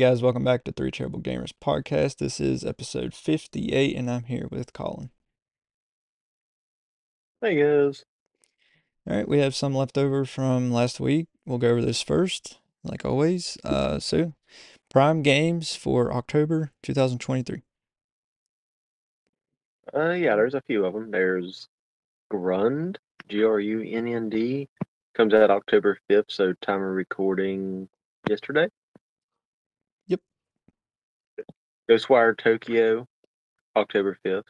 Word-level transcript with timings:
Guys, 0.00 0.22
welcome 0.22 0.44
back 0.44 0.64
to 0.64 0.72
Three 0.72 0.90
Terrible 0.90 1.20
Gamers 1.20 1.52
podcast. 1.62 2.16
This 2.16 2.40
is 2.40 2.64
episode 2.64 3.12
58, 3.12 3.94
and 3.94 4.10
I'm 4.10 4.22
here 4.22 4.48
with 4.50 4.72
Colin. 4.72 5.10
Hey 7.42 7.56
guys. 7.56 8.06
All 9.06 9.14
right, 9.14 9.28
we 9.28 9.40
have 9.40 9.54
some 9.54 9.74
left 9.74 9.98
over 9.98 10.24
from 10.24 10.70
last 10.70 11.00
week. 11.00 11.26
We'll 11.44 11.58
go 11.58 11.68
over 11.72 11.82
this 11.82 12.00
first, 12.00 12.60
like 12.82 13.04
always. 13.04 13.58
Uh, 13.62 13.98
so, 13.98 14.32
Prime 14.90 15.20
Games 15.20 15.76
for 15.76 16.10
October 16.10 16.70
2023. 16.82 17.60
Uh, 19.94 20.12
yeah, 20.12 20.34
there's 20.34 20.54
a 20.54 20.62
few 20.62 20.86
of 20.86 20.94
them. 20.94 21.10
There's 21.10 21.68
Grund, 22.30 22.96
G 23.28 23.44
R 23.44 23.60
U 23.60 23.82
N 23.82 24.08
N 24.08 24.30
D, 24.30 24.66
comes 25.12 25.34
out 25.34 25.50
October 25.50 25.98
5th, 26.10 26.24
so 26.28 26.54
time 26.62 26.80
of 26.82 26.88
recording 26.88 27.86
yesterday. 28.26 28.66
Ghostwire 31.90 32.38
Tokyo, 32.38 33.04
October 33.74 34.16
5th. 34.24 34.44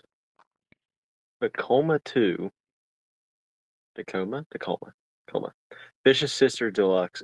Tacoma 1.41 1.99
2. 2.01 2.51
Tacoma? 3.97 4.45
Tacoma. 4.53 4.93
Tacoma. 5.27 5.53
Vicious 6.05 6.35
Sister 6.35 6.71
Deluxe 6.71 7.23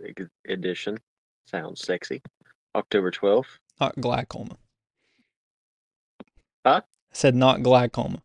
Edition. 0.48 0.97
Sounds 1.47 1.83
sexy. 1.83 2.23
October 2.75 3.11
12th. 3.11 3.59
Not 3.79 3.95
glaucoma. 4.01 4.56
Huh? 6.64 6.81
I 6.83 7.12
said 7.12 7.34
not 7.34 7.62
glaucoma. 7.62 8.22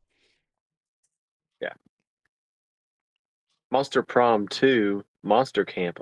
Yeah. 1.62 1.74
Monster 3.70 4.02
Prom 4.02 4.48
2, 4.48 5.04
Monster 5.24 5.66
Camp, 5.66 6.00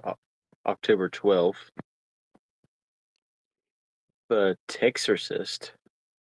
October 0.68 1.10
12th. 1.10 1.56
The 4.30 4.56
Texorcist, 4.68 5.72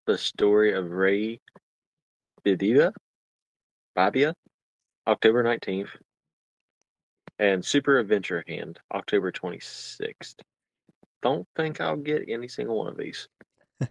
The 0.09 0.17
Story 0.17 0.73
of 0.73 0.89
Ray 0.89 1.39
Bibbia, 2.43 2.91
Babia, 3.95 4.33
October 5.05 5.43
19th. 5.43 5.89
And 7.37 7.63
Super 7.63 7.99
Adventure 7.99 8.43
Hand, 8.47 8.79
October 8.91 9.31
26th. 9.31 10.33
Don't 11.21 11.47
think 11.55 11.79
I'll 11.79 11.95
get 11.95 12.27
any 12.27 12.47
single 12.47 12.79
one 12.79 12.87
of 12.87 12.97
these. 12.97 13.27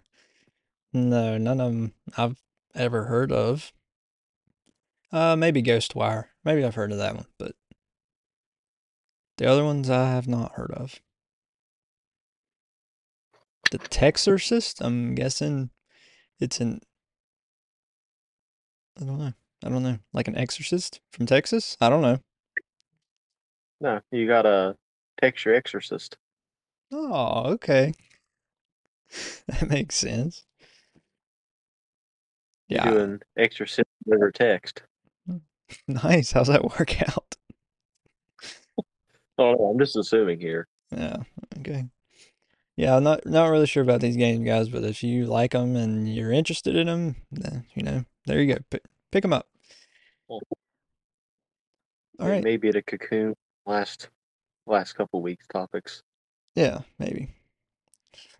No, 0.91 1.37
none 1.37 1.61
of 1.61 1.71
them 1.71 1.93
I've 2.17 2.41
ever 2.75 3.05
heard 3.05 3.31
of. 3.31 3.71
Uh, 5.13 5.37
maybe 5.37 5.63
Ghostwire. 5.63 6.25
Maybe 6.43 6.65
I've 6.65 6.75
heard 6.75 6.91
of 6.91 6.97
that 6.97 7.15
one, 7.15 7.27
but 7.37 7.53
the 9.37 9.45
other 9.45 9.63
ones 9.63 9.89
I 9.89 10.09
have 10.09 10.27
not 10.27 10.55
heard 10.55 10.71
of. 10.71 10.99
The 13.71 13.79
Texorcist, 13.79 14.81
I'm 14.81 15.15
guessing 15.15 15.69
it's 16.39 16.59
an 16.59 16.81
I 19.01 19.05
don't 19.05 19.17
know. 19.17 19.33
I 19.63 19.69
don't 19.69 19.81
know. 19.83 19.97
Like 20.13 20.27
an 20.27 20.37
exorcist 20.37 21.01
from 21.11 21.25
Texas? 21.25 21.75
I 21.81 21.89
don't 21.89 22.01
know. 22.01 22.19
No, 23.81 24.01
you 24.11 24.27
got 24.27 24.45
a 24.45 24.77
Texture 25.21 25.53
Exorcist. 25.53 26.17
Oh, 26.91 27.51
okay. 27.53 27.93
That 29.47 29.69
makes 29.69 29.95
sense. 29.95 30.45
You're 32.69 32.79
Yeah, 32.79 32.91
doing 32.93 33.21
Exorcist 33.37 33.87
over 34.11 34.31
text. 34.31 34.83
nice. 35.87 36.31
How's 36.31 36.47
that 36.47 36.63
work 36.63 37.01
out? 37.09 37.35
Oh, 39.37 39.69
I'm 39.71 39.79
just 39.79 39.95
assuming 39.95 40.39
here. 40.39 40.67
Yeah, 40.91 41.17
okay. 41.59 41.85
Yeah, 42.79 42.95
I'm 42.95 43.03
not 43.03 43.25
not 43.25 43.47
really 43.49 43.65
sure 43.67 43.83
about 43.83 43.99
these 43.99 44.15
games, 44.15 44.45
guys, 44.45 44.69
but 44.69 44.85
if 44.85 45.03
you 45.03 45.25
like 45.25 45.51
them 45.51 45.75
and 45.75 46.07
you're 46.07 46.31
interested 46.31 46.77
in 46.77 46.87
them, 46.87 47.17
then, 47.29 47.65
you 47.75 47.83
know, 47.83 48.05
there 48.25 48.41
you 48.41 48.55
go. 48.55 48.61
Pick, 48.69 48.83
pick 49.11 49.21
them 49.21 49.33
up. 49.33 49.49
Well, 50.29 50.39
All 52.21 52.29
right. 52.29 52.41
Maybe 52.41 52.71
the 52.71 52.81
cocoon 52.81 53.35
last 53.65 54.07
last 54.65 54.93
couple 54.93 55.21
weeks 55.21 55.45
topics. 55.47 56.03
Yeah, 56.55 56.79
maybe. 56.97 57.27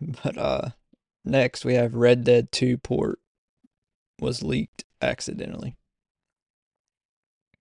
But 0.00 0.38
uh 0.38 0.68
next 1.22 1.66
we 1.66 1.74
have 1.74 1.94
Red 1.94 2.24
Dead 2.24 2.50
2 2.50 2.78
port 2.78 3.18
was 4.20 4.42
leaked 4.42 4.86
accidentally. 5.02 5.76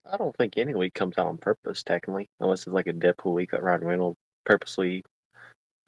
I 0.10 0.16
don't 0.16 0.36
think 0.38 0.58
any 0.58 0.74
leak 0.74 0.94
comes 0.94 1.18
out 1.18 1.28
on 1.28 1.40
purpose, 1.40 1.84
technically, 1.84 2.30
unless 2.40 2.62
it's 2.62 2.68
like 2.74 2.88
a 2.88 2.94
Deadpool 2.94 3.36
leak 3.36 3.52
that 3.52 3.64
Ryan 3.64 3.84
Reynolds 3.84 4.18
purposely 4.46 5.04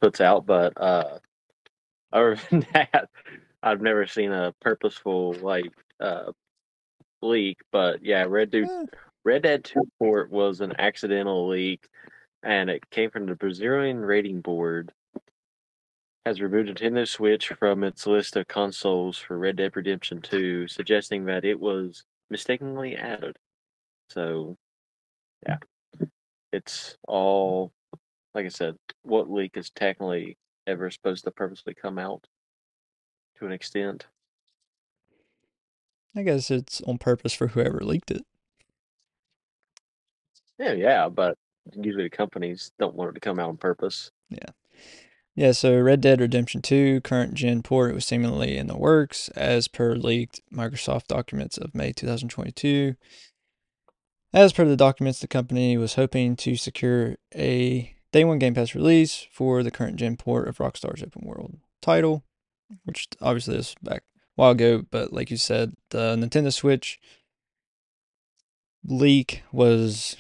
puts 0.02 0.20
out. 0.22 0.46
But 0.46 0.74
uh, 0.82 1.20
other 2.12 2.38
than 2.50 2.66
that, 2.74 3.10
I've 3.64 3.82
never 3.82 4.08
seen 4.08 4.32
a 4.32 4.54
purposeful 4.62 5.34
like 5.42 5.72
uh, 6.00 6.32
leak. 7.22 7.60
But 7.72 8.04
yeah, 8.04 8.26
Red 8.28 8.52
Dead 8.52 8.68
Eh, 8.70 8.86
Red 9.24 9.44
Dead 9.44 9.64
Two 9.64 9.88
port 10.00 10.32
was 10.32 10.62
an 10.62 10.74
accidental 10.80 11.48
leak, 11.48 11.88
and 12.44 12.70
it 12.70 12.90
came 12.90 13.12
from 13.12 13.26
the 13.26 13.36
Brazilian 13.36 14.00
rating 14.00 14.42
board. 14.42 14.92
Has 16.26 16.40
removed 16.40 16.70
Nintendo 16.70 17.08
Switch 17.08 17.48
from 17.48 17.84
its 17.84 18.06
list 18.06 18.36
of 18.36 18.48
consoles 18.48 19.18
for 19.18 19.40
Red 19.40 19.56
Dead 19.56 19.76
Redemption 19.76 20.22
2, 20.22 20.68
suggesting 20.68 21.26
that 21.26 21.46
it 21.46 21.60
was 21.60 22.04
mistakenly 22.30 22.96
added. 22.96 23.38
So, 24.12 24.56
yeah, 25.48 25.58
it's 26.52 26.96
all, 27.08 27.72
like 28.34 28.46
I 28.46 28.50
said, 28.50 28.76
what 29.04 29.30
leak 29.30 29.58
is 29.58 29.70
technically 29.70 30.38
ever 30.68 30.90
supposed 30.90 31.24
to 31.26 31.32
purposely 31.32 31.74
come 31.74 32.00
out 32.00 32.28
to 33.40 33.46
an 33.46 33.52
extent. 33.52 34.08
I 36.16 36.24
guess 36.24 36.52
it's 36.52 36.82
on 36.82 36.98
purpose 36.98 37.34
for 37.34 37.48
whoever 37.48 37.80
leaked 37.82 38.12
it. 38.12 38.24
Yeah, 40.60 40.74
yeah, 40.74 41.10
but 41.10 41.38
usually 41.74 42.04
the 42.04 42.10
companies 42.10 42.72
don't 42.80 42.96
want 42.96 43.12
it 43.12 43.14
to 43.14 43.20
come 43.20 43.40
out 43.40 43.50
on 43.50 43.58
purpose. 43.58 44.12
Yeah, 44.30 44.52
Yeah, 45.36 45.54
so 45.54 45.80
Red 45.80 46.02
Dead 46.02 46.22
Redemption 46.22 46.62
2 46.62 47.02
current 47.02 47.34
gen 47.34 47.64
port 47.64 47.94
was 47.94 48.06
seemingly 48.06 48.58
in 48.58 48.68
the 48.68 48.78
works 48.78 49.30
as 49.30 49.68
per 49.68 49.96
leaked 49.96 50.42
Microsoft 50.54 51.08
documents 51.08 51.58
of 51.58 51.74
May 51.74 51.94
2022. 51.94 52.96
As 54.34 54.54
per 54.54 54.66
the 54.66 54.78
documents, 54.78 55.20
the 55.20 55.28
company 55.28 55.78
was 55.78 55.96
hoping 55.96 56.36
to 56.38 56.56
secure 56.56 57.18
a 57.36 57.96
day 58.12 58.24
one 58.24 58.40
Game 58.40 58.54
Pass 58.54 58.76
release 58.76 59.28
for 59.32 59.64
the 59.64 59.72
current 59.72 59.98
gen 59.98 60.18
port 60.18 60.48
of 60.48 60.58
Rockstar's 60.58 61.04
open 61.04 61.26
world 61.26 61.58
title, 61.82 62.24
which 62.86 63.08
obviously 63.22 63.58
is 63.58 63.76
back 63.82 64.02
a 64.02 64.22
while 64.36 64.52
ago, 64.52 64.84
but 64.90 65.14
like 65.14 65.32
you 65.32 65.38
said, 65.38 65.74
the 65.90 66.16
Nintendo 66.16 66.54
Switch 66.54 67.00
leak 68.84 69.44
was 69.52 70.18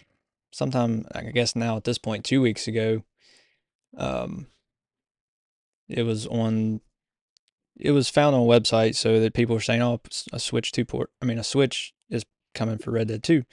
sometime, 0.52 1.06
I 1.14 1.24
guess 1.24 1.56
now 1.56 1.78
at 1.78 1.84
this 1.84 1.98
point, 1.98 2.26
two 2.26 2.42
weeks 2.42 2.68
ago. 2.68 3.04
Um, 3.98 4.48
it 5.92 6.04
was 6.04 6.26
on 6.28 6.82
it 7.78 7.92
was 7.92 8.10
found 8.10 8.36
on 8.36 8.42
a 8.42 8.46
website 8.46 8.96
so 8.96 9.20
that 9.20 9.34
people 9.34 9.56
were 9.56 9.62
saying 9.62 9.82
oh 9.82 10.00
a 10.32 10.40
switch 10.40 10.72
2 10.72 10.86
port 10.86 11.12
i 11.22 11.26
mean 11.26 11.38
a 11.38 11.44
switch 11.44 11.94
is 12.10 12.24
coming 12.54 12.78
for 12.78 12.92
red 12.92 13.08
dead 13.08 13.24
2 13.24 13.44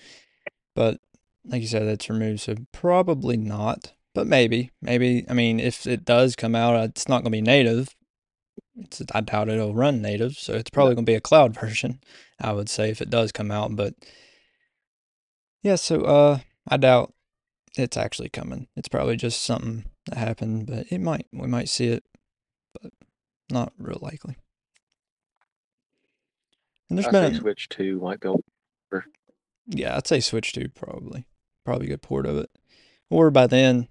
but 0.75 1.00
like 1.44 1.60
you 1.60 1.69
said 1.69 1.87
that's 1.87 2.09
removed 2.09 2.41
so 2.41 2.55
probably 2.72 3.37
not 3.37 3.94
but 4.15 4.27
maybe 4.27 4.71
maybe 4.83 5.25
i 5.29 5.33
mean 5.33 5.61
if 5.61 5.87
it 5.87 6.05
does 6.05 6.37
come 6.37 6.55
out 6.55 6.77
uh, 6.77 6.85
it's 6.85 7.09
not 7.09 7.23
going 7.23 7.32
to 7.32 7.38
be 7.38 7.43
native 7.43 7.94
it's 8.77 9.03
i 9.15 9.21
doubt 9.21 9.49
it'll 9.49 9.75
run 9.75 10.00
native 10.03 10.35
so 10.35 10.55
it's 10.55 10.71
probably 10.71 10.94
going 10.94 11.05
to 11.05 11.11
be 11.11 11.17
a 11.17 11.21
cloud 11.21 11.55
version 11.61 12.00
i 12.41 12.53
would 12.53 12.69
say 12.69 12.91
if 12.91 13.00
it 13.00 13.11
does 13.11 13.32
come 13.32 13.50
out 13.50 13.75
but 13.77 13.94
yeah 15.62 15.77
so 15.77 16.03
uh 16.03 16.38
i 16.69 16.77
doubt 16.77 17.12
it's 17.77 17.97
actually 17.97 18.29
coming 18.29 18.67
it's 18.77 18.88
probably 18.88 19.17
just 19.17 19.43
something 19.43 19.85
that 20.06 20.19
happened 20.19 20.67
but 20.67 20.87
it 20.91 21.00
might 21.00 21.27
we 21.32 21.47
might 21.47 21.69
see 21.69 21.88
it 21.88 22.03
but 22.81 22.93
not 23.50 23.73
real 23.79 23.99
likely. 24.00 24.37
And 26.88 26.99
there's 26.99 27.09
I 27.09 27.11
been, 27.11 27.35
Switch 27.35 27.69
2 27.69 28.00
might 28.00 28.21
be 28.21 28.29
yeah, 29.71 29.97
I'd 29.97 30.06
say 30.06 30.21
Switch 30.21 30.53
2 30.55 30.71
probably, 30.71 31.27
probably 31.65 31.87
a 31.87 31.91
good 31.91 32.03
port 32.03 32.25
of 32.25 32.38
it. 32.38 32.50
Or 33.11 33.31
by 33.31 33.47
then, 33.47 33.88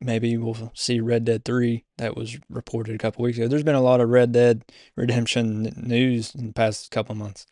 maybe 0.00 0.36
we'll 0.36 0.72
see 0.74 1.00
Red 1.00 1.24
Dead 1.24 1.44
3 1.44 1.84
that 1.98 2.16
was 2.16 2.38
reported 2.48 2.94
a 2.94 2.98
couple 2.98 3.24
weeks 3.24 3.38
ago. 3.38 3.48
There's 3.48 3.62
been 3.62 3.74
a 3.74 3.80
lot 3.80 4.00
of 4.00 4.08
Red 4.08 4.32
Dead 4.32 4.64
Redemption 4.96 5.72
news 5.76 6.34
in 6.34 6.48
the 6.48 6.52
past 6.52 6.90
couple 6.90 7.14
months. 7.14 7.46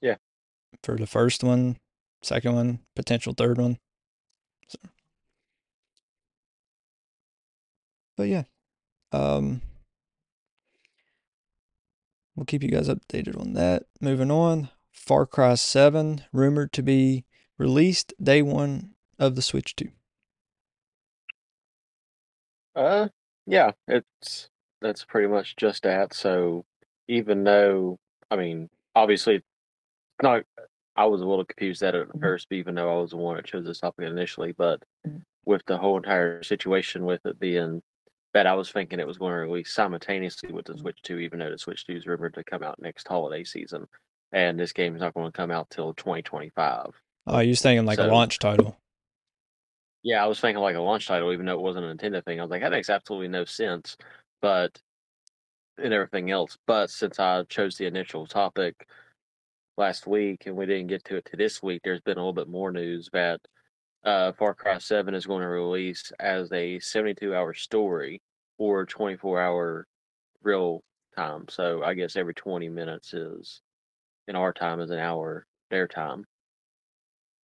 Yeah. 0.00 0.16
For 0.82 0.96
the 0.96 1.06
first 1.06 1.42
one, 1.42 1.78
second 2.22 2.54
one, 2.54 2.78
potential 2.94 3.32
third 3.32 3.58
one. 3.58 3.78
So. 4.68 4.78
But 8.16 8.28
yeah, 8.28 8.44
um, 9.12 9.62
we'll 12.34 12.46
keep 12.46 12.62
you 12.62 12.70
guys 12.70 12.88
updated 12.88 13.38
on 13.38 13.54
that. 13.54 13.84
Moving 14.00 14.30
on, 14.30 14.70
Far 14.90 15.26
Cry 15.26 15.54
7 15.54 16.24
rumored 16.32 16.72
to 16.72 16.82
be 16.82 17.24
released 17.58 18.14
day 18.22 18.42
one 18.42 18.94
of 19.18 19.34
the 19.34 19.42
Switch 19.42 19.74
2. 19.76 19.88
Uh, 22.76 23.08
Yeah, 23.46 23.72
it's 23.88 24.50
that's 24.80 25.04
pretty 25.04 25.28
much 25.28 25.56
just 25.56 25.82
that. 25.84 26.12
So 26.14 26.64
even 27.08 27.44
though, 27.44 27.98
I 28.30 28.36
mean, 28.36 28.68
obviously, 28.94 29.42
not. 30.22 30.44
I 30.98 31.04
was 31.04 31.20
a 31.20 31.26
little 31.26 31.44
confused 31.44 31.82
at 31.82 31.94
it 31.94 32.02
at 32.02 32.08
mm-hmm. 32.08 32.20
first, 32.20 32.46
even 32.50 32.74
though 32.74 32.90
I 32.90 33.00
was 33.00 33.10
the 33.10 33.18
one 33.18 33.36
that 33.36 33.44
chose 33.44 33.66
this 33.66 33.80
topic 33.80 34.06
initially. 34.06 34.52
But 34.52 34.82
mm. 35.06 35.20
with 35.44 35.62
the 35.66 35.76
whole 35.76 35.98
entire 35.98 36.42
situation 36.42 37.04
with 37.04 37.20
it 37.26 37.38
being 37.38 37.82
that 38.32 38.46
I 38.46 38.54
was 38.54 38.70
thinking 38.70 38.98
it 38.98 39.06
was 39.06 39.18
going 39.18 39.32
to 39.32 39.38
release 39.38 39.72
simultaneously 39.72 40.52
with 40.52 40.66
the 40.66 40.72
mm. 40.72 40.80
Switch 40.80 41.00
2, 41.02 41.18
even 41.18 41.38
though 41.38 41.50
the 41.50 41.58
Switch 41.58 41.86
2 41.86 41.96
is 41.96 42.06
rumored 42.06 42.34
to 42.34 42.44
come 42.44 42.62
out 42.62 42.80
next 42.80 43.06
holiday 43.08 43.44
season. 43.44 43.86
And 44.32 44.58
this 44.58 44.72
game 44.72 44.94
is 44.94 45.00
not 45.00 45.14
going 45.14 45.30
to 45.30 45.36
come 45.36 45.50
out 45.50 45.70
till 45.70 45.94
2025. 45.94 46.90
Oh, 47.26 47.38
you 47.40 47.50
was 47.50 47.60
thinking 47.60 47.86
like 47.86 47.98
a 47.98 48.04
launch 48.04 48.38
title. 48.38 48.76
Yeah, 50.02 50.22
I 50.22 50.26
was 50.26 50.40
thinking 50.40 50.62
like 50.62 50.76
a 50.76 50.80
launch 50.80 51.06
title, 51.06 51.32
even 51.32 51.46
though 51.46 51.54
it 51.54 51.60
wasn't 51.60 51.84
a 51.86 51.94
Nintendo 51.94 52.24
thing. 52.24 52.38
I 52.38 52.42
was 52.42 52.50
like, 52.50 52.62
that 52.62 52.70
makes 52.70 52.90
absolutely 52.90 53.28
no 53.28 53.44
sense. 53.44 53.96
But 54.40 54.80
and 55.78 55.92
everything 55.92 56.30
else. 56.30 56.56
But 56.66 56.90
since 56.90 57.18
I 57.18 57.42
chose 57.44 57.76
the 57.76 57.86
initial 57.86 58.26
topic 58.26 58.86
last 59.76 60.06
week 60.06 60.44
and 60.46 60.56
we 60.56 60.66
didn't 60.66 60.88
get 60.88 61.04
to 61.06 61.16
it 61.16 61.26
to 61.26 61.36
this 61.36 61.62
week, 61.62 61.82
there's 61.84 62.00
been 62.02 62.18
a 62.18 62.20
little 62.20 62.32
bit 62.32 62.48
more 62.48 62.72
news 62.72 63.08
that 63.12 63.40
uh, 64.04 64.32
Far 64.32 64.54
Cry 64.54 64.78
7 64.78 65.14
is 65.14 65.26
going 65.26 65.42
to 65.42 65.48
release 65.48 66.12
as 66.20 66.52
a 66.52 66.78
72 66.80 67.34
hour 67.34 67.54
story 67.54 68.20
or 68.58 68.86
24 68.86 69.40
hour 69.40 69.86
real 70.42 70.82
time. 71.16 71.46
So 71.50 71.82
I 71.84 71.94
guess 71.94 72.16
every 72.16 72.34
20 72.34 72.68
minutes 72.68 73.14
is 73.14 73.60
in 74.28 74.36
our 74.36 74.52
time 74.52 74.80
is 74.80 74.90
an 74.90 74.98
hour 75.00 75.46
their 75.70 75.88
time. 75.88 76.24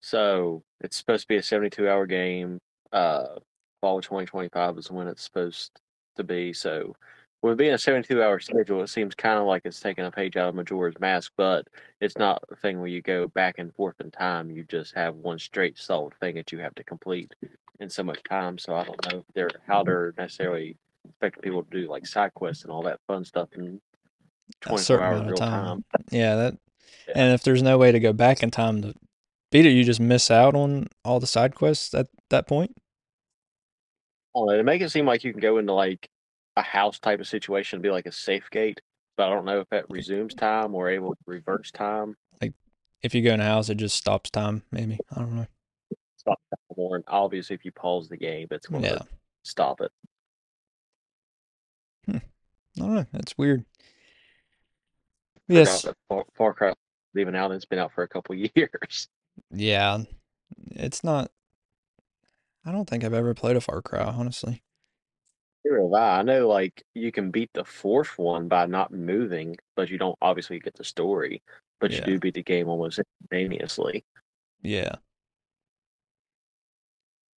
So 0.03 0.63
it's 0.81 0.97
supposed 0.97 1.23
to 1.23 1.29
be 1.29 1.37
a 1.37 1.43
72 1.43 1.89
hour 1.89 2.07
game. 2.07 2.59
Uh, 2.93 3.37
fall 3.81 4.01
2025 4.01 4.79
is 4.79 4.91
when 4.91 5.09
it's 5.09 5.23
supposed 5.23 5.71
to 6.17 6.25
be. 6.25 6.53
So 6.53 6.95
with 7.41 7.59
being 7.59 7.73
a 7.73 7.79
72 7.79 8.23
hour 8.23 8.39
schedule, 8.41 8.83
it 8.83 8.89
seems 8.89 9.15
kind 9.15 9.39
of 9.39 9.47
like 9.47 9.63
it's 9.65 9.81
taking 9.81 10.05
a 10.05 10.11
page 10.11 10.37
out 10.37 10.51
of 10.51 10.55
Majora's 10.55 10.99
Mask, 11.01 11.33
but 11.37 11.67
it's 12.01 12.19
not 12.19 12.43
a 12.51 12.57
thing 12.57 12.79
where 12.79 12.89
you 12.89 13.01
go 13.01 13.29
back 13.29 13.57
and 13.59 13.75
forth 13.75 13.97
in 14.01 14.11
time. 14.11 14.51
You 14.51 14.65
just 14.65 14.95
have 14.95 15.15
one 15.15 15.39
straight 15.39 15.79
solid 15.79 16.15
thing 16.21 16.35
that 16.35 16.53
you 16.53 16.59
have 16.59 16.75
to 16.75 16.85
complete 16.85 17.33
in 17.81 17.89
so 17.89 18.03
much 18.03 18.23
time. 18.29 18.59
So 18.59 18.75
I 18.75 18.85
don't 18.85 19.13
know 19.13 19.19
if 19.19 19.25
they're 19.35 19.51
how 19.67 19.83
they're 19.83 20.15
necessarily 20.19 20.77
expecting 21.09 21.43
people 21.43 21.63
to 21.65 21.71
do 21.71 21.89
like 21.89 22.07
side 22.07 22.35
quests 22.35 22.65
and 22.65 22.73
all 22.73 22.83
that 22.83 23.01
fun 23.07 23.25
stuff 23.25 23.49
in 23.55 23.81
A 24.65 24.69
24 24.69 24.79
certain 24.79 25.07
hours 25.07 25.21
real 25.23 25.33
of 25.33 25.39
time. 25.39 25.65
time. 25.65 25.85
Yeah, 26.11 26.35
that. 26.37 26.59
Yeah. 27.09 27.15
And 27.17 27.35
if 27.35 27.43
there's 27.43 27.63
no 27.63 27.79
way 27.79 27.91
to 27.91 27.99
go 27.99 28.13
back 28.13 28.43
in 28.45 28.51
time 28.53 28.83
to 28.83 28.95
beat 29.53 29.67
it, 29.67 29.71
you 29.71 29.85
just 29.85 30.01
miss 30.01 30.31
out 30.31 30.57
on 30.57 30.89
all 31.05 31.21
the 31.21 31.27
side 31.27 31.55
quests 31.55 31.95
at 31.95 32.09
that 32.31 32.49
point. 32.49 32.75
Oh, 34.35 34.51
they 34.51 34.63
make 34.63 34.81
it 34.81 34.91
seem 34.91 35.07
like 35.07 35.23
you 35.23 35.33
can 35.33 35.41
go 35.41 35.59
into 35.59 35.75
like 35.75 36.09
a 36.57 36.63
house 36.63 36.99
type 36.99 37.21
of 37.21 37.29
situation 37.29 37.77
and 37.77 37.83
be 37.83 37.91
like 37.91 38.07
a 38.07 38.13
safe 38.13 38.51
gate, 38.51 38.81
but 39.17 39.29
I 39.29 39.31
don't 39.31 39.45
know 39.45 39.61
if 39.61 39.69
that 39.71 39.85
resumes 39.91 40.35
time 40.35 40.75
or 40.75 40.91
able 40.91 41.11
to 41.11 41.21
reverse 41.27 41.71
time. 41.71 42.17
Like 42.41 42.55
if 43.03 43.15
you 43.15 43.23
go 43.23 43.35
in 43.35 43.41
a 43.41 43.45
house, 43.45 43.69
it 43.69 43.77
just 43.77 43.97
stops 43.97 44.31
time. 44.31 44.63
Maybe 44.73 44.99
I 45.15 45.21
don't 45.21 45.37
know. 45.37 45.47
Stop 46.17 46.41
time 46.51 46.77
more, 46.77 46.97
and 46.97 47.05
obviously 47.07 47.55
if 47.55 47.65
you 47.65 47.73
pause 47.73 48.09
the 48.09 48.17
game, 48.17 48.49
it's 48.51 48.67
going 48.67 48.83
to 48.85 49.05
stop 49.43 49.83
it. 49.83 49.93
Hmm, 52.07 52.17
I 52.17 52.81
don't 52.81 52.95
know. 52.95 53.07
That's 53.13 53.37
weird. 53.37 53.67
Yes. 55.47 55.87
Far, 56.09 56.25
Far 56.35 56.55
Cry 56.55 56.73
even 57.17 57.35
out. 57.35 57.53
It's 57.53 57.67
been 57.67 57.79
out 57.79 57.93
for 57.93 58.03
a 58.03 58.09
couple 58.09 58.35
years. 58.55 59.09
Yeah. 59.51 60.05
It's 60.73 61.05
not. 61.05 61.31
I 62.65 62.73
don't 62.73 62.91
think 62.91 63.05
I've 63.05 63.15
ever 63.15 63.35
played 63.35 63.55
a 63.57 63.61
Far 63.61 63.83
Cry, 63.83 64.03
honestly. 64.03 64.65
Neither 65.65 65.83
have 65.83 65.93
I. 65.93 66.19
I 66.19 66.23
know 66.23 66.49
like 66.49 66.83
you 66.95 67.13
can 67.13 67.31
beat 67.31 67.51
the 67.55 67.65
fourth 67.65 68.19
one 68.19 68.49
by 68.49 68.67
not 68.67 68.93
moving, 68.93 69.57
but 69.77 69.91
you 69.91 69.99
don't 69.99 70.19
obviously 70.21 70.59
get 70.59 70.75
the 70.75 70.85
story. 70.85 71.43
But 71.81 71.93
you 71.93 72.01
do 72.01 72.19
beat 72.19 72.35
the 72.35 72.43
game 72.45 72.69
almost 72.69 73.01
instantaneously. 73.01 74.05
Yeah. 74.63 74.97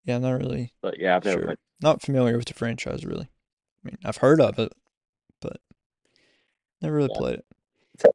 Yeah, 0.04 0.16
I'm 0.16 0.22
not 0.22 0.38
really 0.38 0.72
But 0.82 0.98
yeah, 0.98 1.16
I've 1.16 1.24
never 1.24 1.40
sure. 1.40 1.56
Not 1.80 2.00
familiar 2.02 2.36
with 2.36 2.46
the 2.46 2.54
franchise, 2.54 3.04
really. 3.04 3.28
I 3.84 3.88
mean, 3.88 3.98
I've 4.04 4.18
heard 4.18 4.40
of 4.40 4.58
it, 4.58 4.72
but 5.40 5.60
never 6.80 6.96
really 6.96 7.08
Yeah. 7.08 7.18
played 7.18 7.34
it. 7.40 7.44
I 8.04 8.08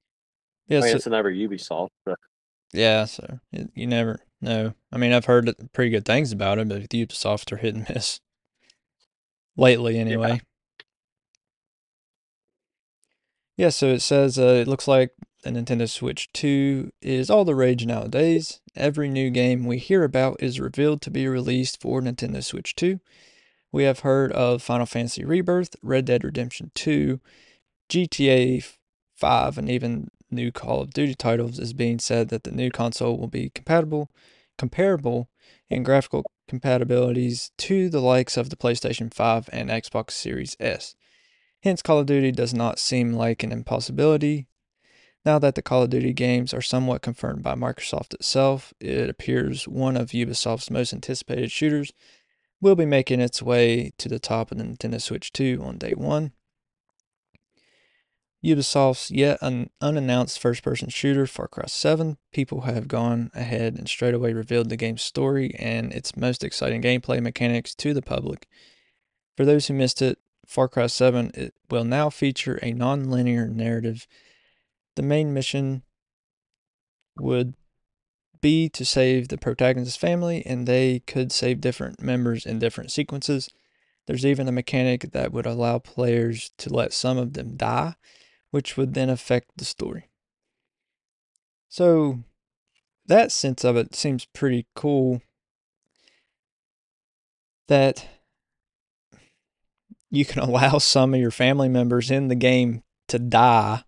Yeah, 0.68 0.82
mean, 0.82 0.92
so, 0.92 0.96
it's 0.96 1.08
another 1.08 1.32
Ubisoft. 1.32 1.90
But 2.06 2.18
yeah, 2.74 3.06
so 3.06 3.40
it, 3.52 3.70
you 3.76 3.88
never 3.88 4.20
know. 4.42 4.74
I 4.92 4.98
mean, 4.98 5.14
I've 5.14 5.26
heard 5.26 5.54
pretty 5.74 5.92
good 5.92 6.06
things 6.06 6.32
about 6.32 6.60
it, 6.60 6.68
but 6.70 6.90
Ubisoft 6.90 7.52
are 7.52 7.58
hit 7.58 7.76
and 7.76 7.88
miss. 7.90 8.20
Lately, 9.58 10.00
anyway. 10.00 10.42
Yeah, 13.58 13.70
so 13.70 13.88
it 13.88 14.00
says 14.00 14.40
uh, 14.40 14.62
it 14.62 14.68
looks 14.68 14.88
like 14.88 15.12
the 15.44 15.50
Nintendo 15.50 15.90
Switch 15.90 16.32
2 16.34 16.92
is 17.02 17.30
all 17.30 17.46
the 17.46 17.56
rage 17.56 17.86
nowadays. 17.86 18.62
Every 18.76 19.10
new 19.10 19.30
game 19.30 19.66
we 19.66 19.78
hear 19.78 20.04
about 20.04 20.42
is 20.42 20.60
revealed 20.60 21.02
to 21.04 21.12
be 21.12 21.28
released 21.28 21.82
for 21.82 22.02
Nintendo 22.02 22.44
Switch 22.44 22.76
2. 22.76 23.00
We 23.72 23.84
have 23.84 24.00
heard 24.00 24.32
of 24.34 24.62
Final 24.62 24.86
Fantasy 24.86 25.26
Rebirth, 25.26 25.76
Red 25.82 26.06
Dead 26.06 26.24
Redemption 26.24 26.72
2, 26.76 27.20
GTA 27.90 28.66
5, 29.16 29.58
and 29.58 29.70
even 29.70 30.10
new 30.32 30.52
Call 30.52 30.82
of 30.82 30.94
Duty 30.94 31.16
titles 31.16 31.60
is 31.60 31.74
being 31.74 32.00
said 32.00 32.30
that 32.30 32.44
the 32.44 32.52
new 32.52 32.72
console 32.72 33.18
will 33.18 33.28
be 33.28 33.50
compatible, 33.50 34.10
comparable 34.58 35.30
in 35.70 35.84
graphical 35.84 36.26
compatibilities 36.50 37.52
to 37.58 37.90
the 37.90 38.02
likes 38.02 38.38
of 38.38 38.50
the 38.50 38.56
PlayStation 38.56 39.14
5 39.14 39.50
and 39.52 39.70
Xbox 39.70 40.12
Series 40.12 40.58
S. 40.60 40.96
Hence, 41.64 41.82
Call 41.82 42.00
of 42.00 42.08
Duty 42.08 42.32
does 42.32 42.54
not 42.54 42.80
seem 42.80 43.14
like 43.14 43.44
an 43.44 43.52
impossibility. 43.52 44.48
Now 45.24 45.38
that 45.40 45.56
the 45.56 45.62
Call 45.62 45.84
of 45.84 45.92
Duty 45.92 46.14
games 46.14 46.54
are 46.54 46.62
somewhat 46.62 47.04
confirmed 47.04 47.44
by 47.44 47.54
Microsoft 47.54 48.14
itself, 48.16 48.74
it 48.80 49.10
appears 49.10 49.68
one 49.68 49.96
of 49.96 50.10
Ubisoft's 50.10 50.72
most 50.72 50.94
anticipated 50.94 51.52
shooters 51.52 51.94
will 52.60 52.76
be 52.76 52.86
making 52.86 53.22
its 53.22 53.42
way 53.42 53.92
to 53.98 54.10
the 54.10 54.20
top 54.20 54.52
of 54.52 54.58
the 54.58 54.64
Nintendo 54.64 55.02
Switch 55.02 55.32
2 55.32 55.62
on 55.64 55.78
day 55.78 55.94
one. 55.96 56.32
Ubisoft's 58.44 59.12
yet 59.12 59.38
an 59.42 59.70
unannounced 59.82 60.40
first 60.40 60.64
person 60.64 60.90
shooter, 60.90 61.28
Far 61.28 61.48
Cry 61.48 61.66
7, 61.68 62.18
people 62.34 62.62
have 62.62 62.88
gone 62.88 63.30
ahead 63.36 63.76
and 63.76 63.88
straight 63.88 64.16
away 64.16 64.34
revealed 64.34 64.70
the 64.70 64.78
game's 64.78 65.04
story 65.04 65.54
and 65.60 65.94
its 65.94 66.18
most 66.18 66.44
exciting 66.44 66.82
gameplay 66.82 67.22
mechanics 67.22 67.76
to 67.76 67.94
the 67.94 68.02
public. 68.02 68.48
For 69.38 69.46
those 69.46 69.68
who 69.68 69.76
missed 69.76 70.02
it, 70.02 70.18
Far 70.48 70.68
Cry 70.68 70.88
7 70.88 71.32
it 71.36 71.54
will 71.70 71.84
now 71.84 72.10
feature 72.10 72.60
a 72.64 72.74
non 72.74 73.12
linear 73.12 73.48
narrative. 73.48 74.08
The 74.96 75.04
main 75.04 75.34
mission 75.34 75.84
would 77.20 77.54
be 78.42 78.70
to 78.70 78.84
save 78.84 79.28
the 79.28 79.38
protagonist's 79.38 79.98
family, 79.98 80.44
and 80.46 80.68
they 80.68 81.00
could 81.06 81.32
save 81.32 81.62
different 81.62 82.02
members 82.02 82.46
in 82.48 82.58
different 82.58 82.92
sequences. 82.92 83.52
There's 84.08 84.26
even 84.26 84.48
a 84.48 84.52
mechanic 84.52 85.12
that 85.12 85.32
would 85.32 85.46
allow 85.46 85.78
players 85.78 86.52
to 86.58 86.74
let 86.74 86.92
some 86.92 87.20
of 87.20 87.34
them 87.34 87.56
die, 87.56 87.96
which 88.52 88.78
would 88.78 88.94
then 88.94 89.10
affect 89.10 89.50
the 89.58 89.66
story. 89.66 90.10
So, 91.70 92.20
that 93.08 93.32
sense 93.32 93.64
of 93.64 93.76
it 93.78 93.96
seems 93.96 94.26
pretty 94.26 94.68
cool. 94.76 95.22
That 97.68 98.06
you 100.10 100.26
can 100.26 100.40
allow 100.44 100.78
some 100.78 101.14
of 101.14 101.20
your 101.20 101.32
family 101.32 101.70
members 101.70 102.12
in 102.12 102.28
the 102.28 102.36
game 102.36 102.84
to 103.08 103.18
die, 103.20 103.84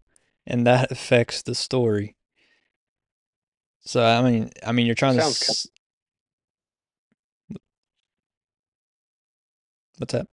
and 0.47 0.65
that 0.65 0.91
affects 0.91 1.41
the 1.41 1.55
story. 1.55 2.15
So 3.81 4.03
I 4.03 4.21
mean, 4.21 4.49
I 4.65 4.71
mean, 4.71 4.85
you're 4.85 4.95
trying 4.95 5.19
Sounds 5.19 5.39
to. 5.39 5.45
s- 5.51 5.67
What's 9.97 10.13
that? 10.13 10.27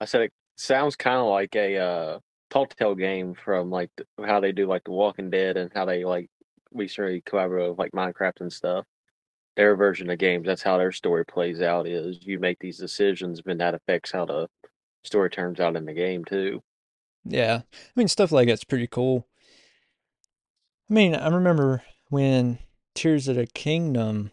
I 0.00 0.04
said 0.04 0.20
it 0.22 0.32
sounds 0.58 0.96
kind 0.96 1.18
of 1.18 1.26
like 1.26 1.54
a 1.54 1.78
uh, 1.78 2.18
Telltale 2.50 2.94
game 2.94 3.34
from 3.34 3.70
like 3.70 3.90
how 4.24 4.40
they 4.40 4.52
do 4.52 4.66
like 4.66 4.84
The 4.84 4.90
Walking 4.90 5.30
Dead 5.30 5.56
and 5.56 5.70
how 5.74 5.84
they 5.84 6.04
like 6.04 6.28
recently 6.72 7.22
collaborate 7.24 7.70
with 7.70 7.78
like 7.78 7.92
Minecraft 7.92 8.40
and 8.40 8.52
stuff. 8.52 8.84
Their 9.56 9.74
version 9.76 10.10
of 10.10 10.18
games, 10.18 10.46
that's 10.46 10.62
how 10.62 10.78
their 10.78 10.92
story 10.92 11.24
plays 11.24 11.60
out. 11.60 11.86
Is 11.88 12.18
you 12.22 12.38
make 12.38 12.58
these 12.60 12.78
decisions, 12.78 13.40
and 13.44 13.60
that 13.60 13.74
affects 13.74 14.12
how 14.12 14.24
the 14.24 14.48
story 15.04 15.30
turns 15.30 15.58
out 15.58 15.76
in 15.76 15.84
the 15.84 15.94
game 15.94 16.24
too. 16.24 16.62
Yeah, 17.24 17.62
I 17.64 17.90
mean, 17.96 18.08
stuff 18.08 18.30
like 18.30 18.48
that's 18.48 18.64
pretty 18.64 18.86
cool. 18.86 19.26
I 20.88 20.94
mean, 20.94 21.14
I 21.14 21.28
remember 21.28 21.82
when 22.08 22.58
Tears 22.94 23.28
of 23.28 23.36
the 23.36 23.46
Kingdom 23.46 24.30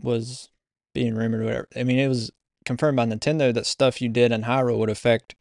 was 0.00 0.48
being 0.94 1.14
rumored 1.14 1.42
or 1.42 1.44
whatever. 1.44 1.68
I 1.76 1.84
mean, 1.84 1.98
it 1.98 2.08
was 2.08 2.30
confirmed 2.70 2.94
by 2.94 3.04
Nintendo 3.04 3.52
that 3.52 3.66
stuff 3.66 4.00
you 4.00 4.08
did 4.08 4.30
in 4.30 4.42
Hyrule 4.42 4.78
would 4.78 4.90
affect 4.90 5.34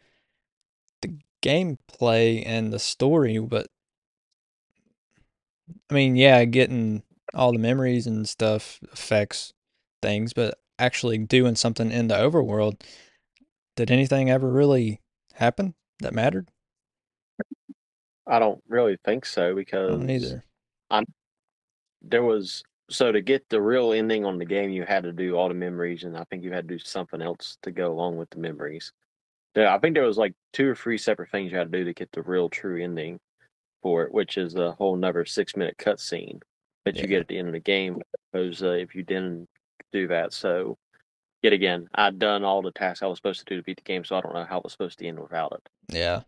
the 1.04 1.16
gameplay 1.44 2.42
and 2.44 2.74
the 2.74 2.80
story, 2.80 3.38
but 3.38 3.68
I 5.92 5.94
mean, 5.94 6.16
yeah, 6.16 6.44
getting 6.46 7.04
all 7.36 7.52
the 7.52 7.60
memories 7.60 8.08
and 8.08 8.28
stuff 8.28 8.80
affects 8.92 9.54
things, 10.02 10.34
but 10.34 10.58
actually 10.80 11.20
doing 11.20 11.56
something 11.56 11.92
in 11.92 12.08
the 12.08 12.16
overworld, 12.16 12.82
did 13.76 13.92
anything 13.92 14.32
ever 14.32 14.50
really 14.50 15.00
happen 15.34 15.76
that 16.00 16.16
mattered? 16.16 16.50
I 18.26 18.40
don't 18.40 18.64
really 18.68 18.98
think 19.06 19.28
so 19.28 19.54
because 19.54 19.92
don't 19.92 20.10
either. 20.10 20.44
there 22.02 22.24
was 22.24 22.64
so 22.90 23.12
to 23.12 23.22
get 23.22 23.48
the 23.50 23.62
real 23.62 23.94
ending 23.94 24.26
on 24.26 24.38
the 24.38 24.46
game, 24.46 24.70
you 24.70 24.84
had 24.84 25.04
to 25.04 25.12
do 25.12 25.36
all 25.36 25.48
the 25.48 25.54
memories, 25.54 26.04
and 26.04 26.18
I 26.18 26.24
think 26.26 26.44
you 26.44 26.52
had 26.52 26.68
to 26.68 26.76
do 26.76 26.80
something 26.80 27.22
else 27.22 27.58
to 27.64 27.72
go 27.72 27.92
along 27.92 28.18
with 28.18 28.30
the 28.30 28.40
memories. 28.40 28.92
Yeah, 29.56 29.74
I 29.74 29.80
think 29.80 29.96
there 29.96 30.06
was 30.06 30.18
like 30.18 30.34
two 30.54 30.70
or 30.70 30.76
three 30.76 30.98
separate 30.98 31.32
things 31.32 31.52
you 31.52 31.58
had 31.58 31.72
to 31.72 31.78
do 31.78 31.86
to 31.86 31.94
get 31.94 32.12
the 32.12 32.22
real 32.22 32.50
true 32.50 32.82
ending 32.82 33.20
for 33.82 34.04
it, 34.04 34.14
which 34.14 34.38
is 34.38 34.56
a 34.56 34.72
whole 34.74 34.96
another 34.96 35.26
six 35.26 35.56
minute 35.56 35.78
cutscene 35.78 36.40
that 36.86 36.98
you 36.98 37.08
get 37.08 37.22
at 37.22 37.28
the 37.28 37.38
end 37.38 37.48
of 37.48 37.54
the 37.54 37.60
game. 37.60 38.02
Because 38.32 38.64
uh, 38.64 38.72
if 38.72 38.96
you 38.96 39.04
didn't 39.04 39.48
do 39.92 40.08
that, 40.08 40.34
so 40.34 40.78
yet 41.42 41.54
again, 41.54 41.88
I'd 41.96 42.20
done 42.20 42.44
all 42.44 42.62
the 42.62 42.72
tasks 42.72 43.02
I 43.02 43.08
was 43.08 43.18
supposed 43.18 43.40
to 43.40 43.46
do 43.46 43.58
to 43.58 43.64
beat 43.64 43.78
the 43.78 43.84
game, 43.84 44.06
so 44.06 44.16
I 44.16 44.22
don't 44.22 44.34
know 44.34 44.46
how 44.46 44.60
it 44.60 44.64
was 44.64 44.74
supposed 44.74 45.00
to 45.00 45.08
end 45.08 45.20
without 45.20 45.54
it. 45.54 45.96
Yeah. 45.96 46.22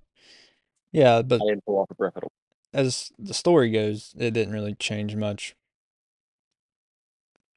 Yeah, 0.92 1.22
but 1.22 1.42
I 1.42 1.46
didn't 1.46 1.66
pull 1.66 1.78
off 1.78 1.90
a 1.90 1.96
breath 1.96 2.16
of 2.18 2.24
the 2.24 2.30
as 2.74 3.12
the 3.20 3.34
story 3.34 3.70
goes, 3.70 4.14
it 4.18 4.32
didn't 4.32 4.54
really 4.54 4.76
change 4.76 5.16
much. 5.16 5.56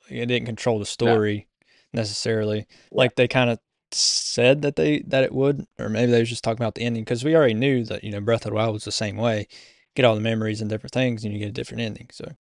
It 0.09 0.27
didn't 0.27 0.47
control 0.47 0.79
the 0.79 0.87
story 0.87 1.49
necessarily. 1.93 2.67
Like 2.91 3.17
they 3.17 3.29
kind 3.29 3.51
of 3.51 3.59
said 3.93 4.63
that 4.63 4.77
they 4.77 5.01
that 5.07 5.25
it 5.25 5.33
would, 5.33 5.67
or 5.79 5.89
maybe 5.89 6.13
they 6.13 6.21
was 6.21 6.29
just 6.29 6.45
talking 6.45 6.63
about 6.63 6.75
the 6.75 6.83
ending 6.83 7.05
because 7.05 7.25
we 7.25 7.37
already 7.37 7.55
knew 7.55 7.85
that 7.85 8.05
you 8.05 8.11
know 8.11 8.21
Breath 8.21 8.45
of 8.45 8.51
the 8.51 8.57
Wild 8.57 8.75
was 8.75 8.85
the 8.85 8.93
same 8.93 9.17
way. 9.17 9.47
Get 9.95 10.05
all 10.05 10.15
the 10.15 10.21
memories 10.21 10.61
and 10.61 10.69
different 10.69 10.93
things, 10.93 11.25
and 11.25 11.33
you 11.33 11.39
get 11.39 11.49
a 11.49 11.53
different 11.53 11.83
ending. 11.83 12.09
So 12.13 12.33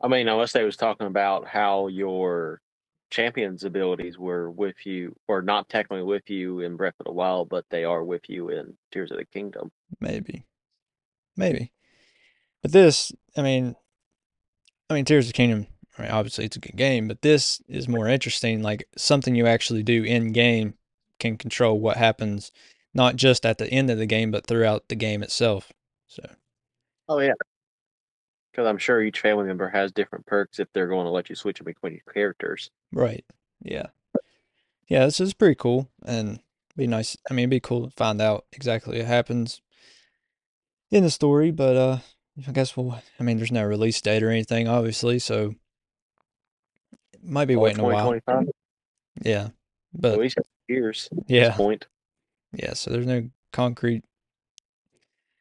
I 0.00 0.08
mean, 0.08 0.28
unless 0.28 0.52
they 0.52 0.64
was 0.64 0.76
talking 0.76 1.06
about 1.06 1.46
how 1.46 1.86
your 1.86 2.60
champion's 3.10 3.62
abilities 3.62 4.18
were 4.18 4.50
with 4.50 4.84
you, 4.84 5.14
or 5.28 5.42
not 5.42 5.68
technically 5.68 6.02
with 6.02 6.28
you 6.28 6.60
in 6.60 6.76
Breath 6.76 6.94
of 6.98 7.04
the 7.04 7.12
Wild, 7.12 7.48
but 7.48 7.64
they 7.70 7.84
are 7.84 8.02
with 8.02 8.22
you 8.28 8.48
in 8.48 8.74
Tears 8.90 9.12
of 9.12 9.18
the 9.18 9.26
Kingdom. 9.26 9.70
maybe, 10.00 10.44
maybe. 11.36 11.72
But 12.62 12.72
this, 12.72 13.12
I 13.36 13.42
mean, 13.42 13.76
I 14.90 14.94
mean, 14.94 15.04
Tears 15.04 15.26
of 15.26 15.32
the 15.32 15.36
Kingdom. 15.36 15.66
I 15.98 16.02
mean, 16.02 16.10
obviously 16.10 16.46
it's 16.46 16.56
a 16.56 16.60
good 16.60 16.76
game, 16.76 17.08
but 17.08 17.22
this 17.22 17.60
is 17.68 17.88
more 17.88 18.08
interesting. 18.08 18.62
Like 18.62 18.88
something 18.96 19.34
you 19.34 19.46
actually 19.46 19.82
do 19.82 20.02
in 20.04 20.32
game 20.32 20.74
can 21.18 21.36
control 21.36 21.78
what 21.78 21.96
happens, 21.96 22.50
not 22.94 23.16
just 23.16 23.44
at 23.44 23.58
the 23.58 23.68
end 23.68 23.90
of 23.90 23.98
the 23.98 24.06
game, 24.06 24.30
but 24.30 24.46
throughout 24.46 24.88
the 24.88 24.96
game 24.96 25.22
itself. 25.22 25.72
So 26.06 26.22
Oh 27.08 27.18
yeah, 27.18 27.34
because 28.50 28.66
I'm 28.66 28.78
sure 28.78 29.02
each 29.02 29.20
family 29.20 29.44
member 29.44 29.68
has 29.68 29.92
different 29.92 30.26
perks 30.26 30.58
if 30.58 30.68
they're 30.72 30.88
going 30.88 31.04
to 31.04 31.10
let 31.10 31.28
you 31.28 31.34
switch 31.34 31.60
in 31.60 31.64
between 31.64 31.92
your 31.92 32.14
characters. 32.14 32.70
right, 32.92 33.24
yeah, 33.62 33.88
yeah. 34.88 35.04
This 35.04 35.20
is 35.20 35.34
pretty 35.34 35.56
cool, 35.56 35.88
and 36.04 36.40
be 36.76 36.86
nice. 36.86 37.16
I 37.30 37.34
mean, 37.34 37.44
it'd 37.44 37.50
be 37.50 37.60
cool 37.60 37.86
to 37.86 37.90
find 37.96 38.20
out 38.20 38.46
exactly 38.52 38.98
what 38.98 39.06
happens 39.06 39.60
in 40.90 41.02
the 41.02 41.10
story. 41.10 41.50
But 41.50 41.76
uh, 41.76 41.98
I 42.46 42.52
guess 42.52 42.76
we'll. 42.76 42.98
I 43.18 43.22
mean, 43.22 43.36
there's 43.36 43.52
no 43.52 43.64
release 43.64 44.00
date 44.00 44.22
or 44.22 44.30
anything, 44.30 44.68
obviously, 44.68 45.18
so 45.18 45.54
might 47.22 47.46
be 47.46 47.56
waiting 47.56 47.80
a 47.80 47.84
while. 47.84 48.12
2025, 48.12 48.48
Yeah, 49.24 49.44
at 49.46 49.52
but 49.94 50.18
least 50.18 50.38
years. 50.68 51.08
Yeah. 51.26 51.48
this 51.48 51.56
point. 51.56 51.86
Yeah, 52.52 52.74
so 52.74 52.90
there's 52.90 53.06
no 53.06 53.30
concrete. 53.52 54.04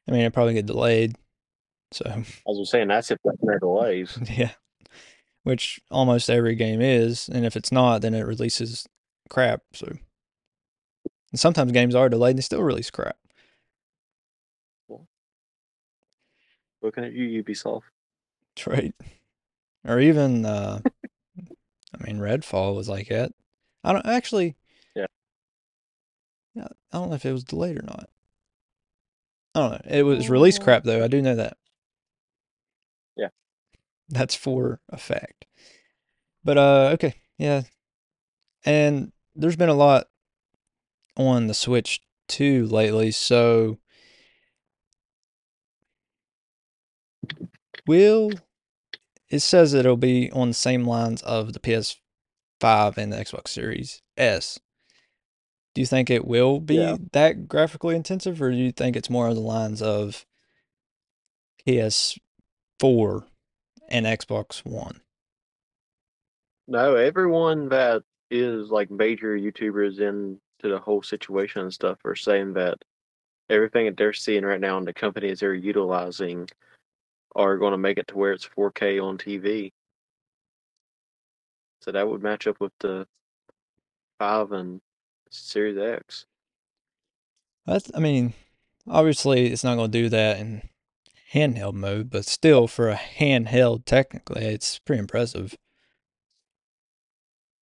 I 0.07 0.11
mean, 0.11 0.21
it 0.21 0.33
probably 0.33 0.53
get 0.53 0.65
delayed. 0.65 1.15
So, 1.91 2.05
As 2.07 2.25
I 2.47 2.51
was 2.51 2.69
saying, 2.69 2.87
that's 2.87 3.11
if 3.11 3.17
that's 3.23 3.37
no 3.41 3.59
delays. 3.59 4.17
yeah, 4.31 4.51
which 5.43 5.81
almost 5.91 6.29
every 6.29 6.55
game 6.55 6.81
is, 6.81 7.27
and 7.29 7.45
if 7.45 7.55
it's 7.55 7.71
not, 7.71 8.01
then 8.01 8.13
it 8.13 8.25
releases 8.25 8.87
crap. 9.29 9.61
So, 9.73 9.87
and 11.31 11.39
sometimes 11.39 11.71
games 11.73 11.95
are 11.95 12.09
delayed 12.09 12.31
and 12.31 12.37
they 12.39 12.43
still 12.43 12.63
release 12.63 12.89
crap. 12.89 13.17
Looking 16.81 17.03
at 17.03 17.13
you, 17.13 17.43
Ubisoft. 17.43 17.83
That's 18.55 18.65
Right. 18.67 18.95
Or 19.87 19.99
even, 19.99 20.45
uh, 20.45 20.79
I 22.11 22.13
mean, 22.13 22.21
Redfall 22.21 22.75
was 22.75 22.89
like 22.89 23.07
that. 23.07 23.31
I 23.83 23.93
don't 23.93 24.05
actually. 24.05 24.57
Yeah. 24.95 25.05
I 26.57 26.67
don't 26.91 27.09
know 27.09 27.15
if 27.15 27.25
it 27.25 27.31
was 27.31 27.45
delayed 27.45 27.79
or 27.79 27.83
not. 27.83 28.09
I 29.55 29.59
don't 29.59 29.71
know. 29.71 29.97
It 29.97 30.03
was 30.03 30.29
release 30.29 30.59
crap 30.59 30.83
though. 30.83 31.03
I 31.03 31.07
do 31.07 31.21
know 31.21 31.35
that. 31.35 31.57
Yeah. 33.15 33.29
That's 34.09 34.35
for 34.35 34.81
a 34.89 34.97
fact. 34.97 35.45
But 36.43 36.57
uh 36.57 36.89
okay, 36.93 37.15
yeah. 37.37 37.63
And 38.65 39.13
there's 39.33 39.55
been 39.55 39.69
a 39.69 39.73
lot 39.73 40.07
on 41.15 41.47
the 41.47 41.53
Switch 41.53 42.01
too 42.27 42.65
lately, 42.65 43.11
so 43.11 43.79
will 47.87 48.31
it 49.29 49.39
says 49.39 49.73
it'll 49.73 49.95
be 49.95 50.29
on 50.31 50.49
the 50.49 50.53
same 50.53 50.83
lines 50.83 51.21
of 51.21 51.53
the 51.53 51.59
PS5 52.61 52.97
and 52.97 53.11
the 53.11 53.17
Xbox 53.17 53.49
Series 53.49 54.01
S. 54.17 54.59
Do 55.73 55.81
you 55.81 55.87
think 55.87 56.09
it 56.09 56.25
will 56.25 56.59
be 56.59 56.75
Yeah. 56.75 56.97
that 57.13 57.47
graphically 57.47 57.95
intensive, 57.95 58.41
or 58.41 58.51
do 58.51 58.57
you 58.57 58.71
think 58.71 58.95
it's 58.95 59.09
more 59.09 59.27
of 59.27 59.35
the 59.35 59.41
lines 59.41 59.81
of 59.81 60.25
PS4 61.65 63.25
and 63.89 64.05
Xbox 64.05 64.65
One? 64.65 65.01
No, 66.67 66.95
everyone 66.95 67.69
that 67.69 68.03
is 68.29 68.69
like 68.69 68.91
major 68.91 69.35
YouTubers 69.37 69.99
into 69.99 70.39
the 70.61 70.79
whole 70.79 71.01
situation 71.01 71.63
and 71.63 71.73
stuff 71.73 71.99
are 72.05 72.15
saying 72.15 72.53
that 72.53 72.83
everything 73.49 73.85
that 73.85 73.97
they're 73.97 74.13
seeing 74.13 74.45
right 74.45 74.59
now 74.59 74.77
and 74.77 74.87
the 74.87 74.93
companies 74.93 75.39
they're 75.39 75.53
utilizing 75.53 76.47
are 77.35 77.57
going 77.57 77.71
to 77.71 77.77
make 77.77 77.97
it 77.97 78.07
to 78.07 78.17
where 78.17 78.31
it's 78.33 78.45
4K 78.47 78.99
on 79.03 79.17
TV. 79.17 79.71
So 81.81 81.91
that 81.91 82.07
would 82.07 82.21
match 82.23 82.47
up 82.47 82.59
with 82.59 82.73
the 82.79 83.07
5 84.19 84.51
and 84.51 84.81
Series 85.29 85.77
X. 85.77 86.25
That's, 87.65 87.91
I 87.95 87.99
mean, 87.99 88.33
obviously 88.87 89.47
it's 89.47 89.63
not 89.63 89.75
going 89.75 89.91
to 89.91 90.01
do 90.01 90.09
that 90.09 90.39
in 90.39 90.69
handheld 91.33 91.73
mode, 91.73 92.09
but 92.09 92.25
still, 92.25 92.67
for 92.67 92.89
a 92.89 92.95
handheld, 92.95 93.85
technically, 93.85 94.45
it's 94.45 94.79
pretty 94.79 94.99
impressive. 94.99 95.55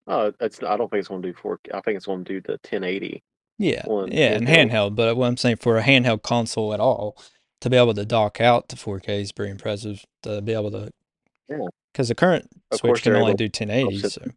Oh, 0.07 0.33
it's 0.39 0.61
I 0.63 0.75
don't 0.75 0.89
think 0.89 0.99
it's 0.99 1.07
going 1.07 1.21
to 1.21 1.31
do 1.31 1.38
4K. 1.38 1.73
I 1.73 1.81
think 1.81 1.97
it's 1.97 2.07
going 2.07 2.23
to 2.25 2.33
do 2.33 2.41
the 2.41 2.53
1080. 2.53 3.23
Yeah, 3.57 3.83
On 3.85 4.11
yeah, 4.11 4.31
and 4.33 4.47
handheld. 4.47 4.71
handheld. 4.71 4.95
But 4.95 5.17
what 5.17 5.27
I'm 5.27 5.38
saying 5.38 5.57
for 5.57 5.77
a 5.77 5.83
handheld 5.83 6.23
console 6.23 6.73
at 6.73 6.79
all, 6.79 7.17
to 7.61 7.69
be 7.69 7.77
able 7.77 7.93
to 7.93 8.05
dock 8.05 8.41
out 8.41 8.69
to 8.69 8.75
4K 8.75 9.21
is 9.21 9.31
pretty 9.31 9.51
impressive. 9.51 10.05
To 10.23 10.41
be 10.41 10.53
able 10.53 10.71
to, 10.71 10.91
Yeah. 11.49 11.67
Because 11.91 12.08
the 12.10 12.15
current 12.15 12.50
Of 12.72 12.79
Switch 12.79 13.03
can 13.03 13.15
only 13.15 13.31
able 13.31 13.38
do 13.38 13.46
1080. 13.46 13.96
offset 13.96 14.12
So 14.12 14.31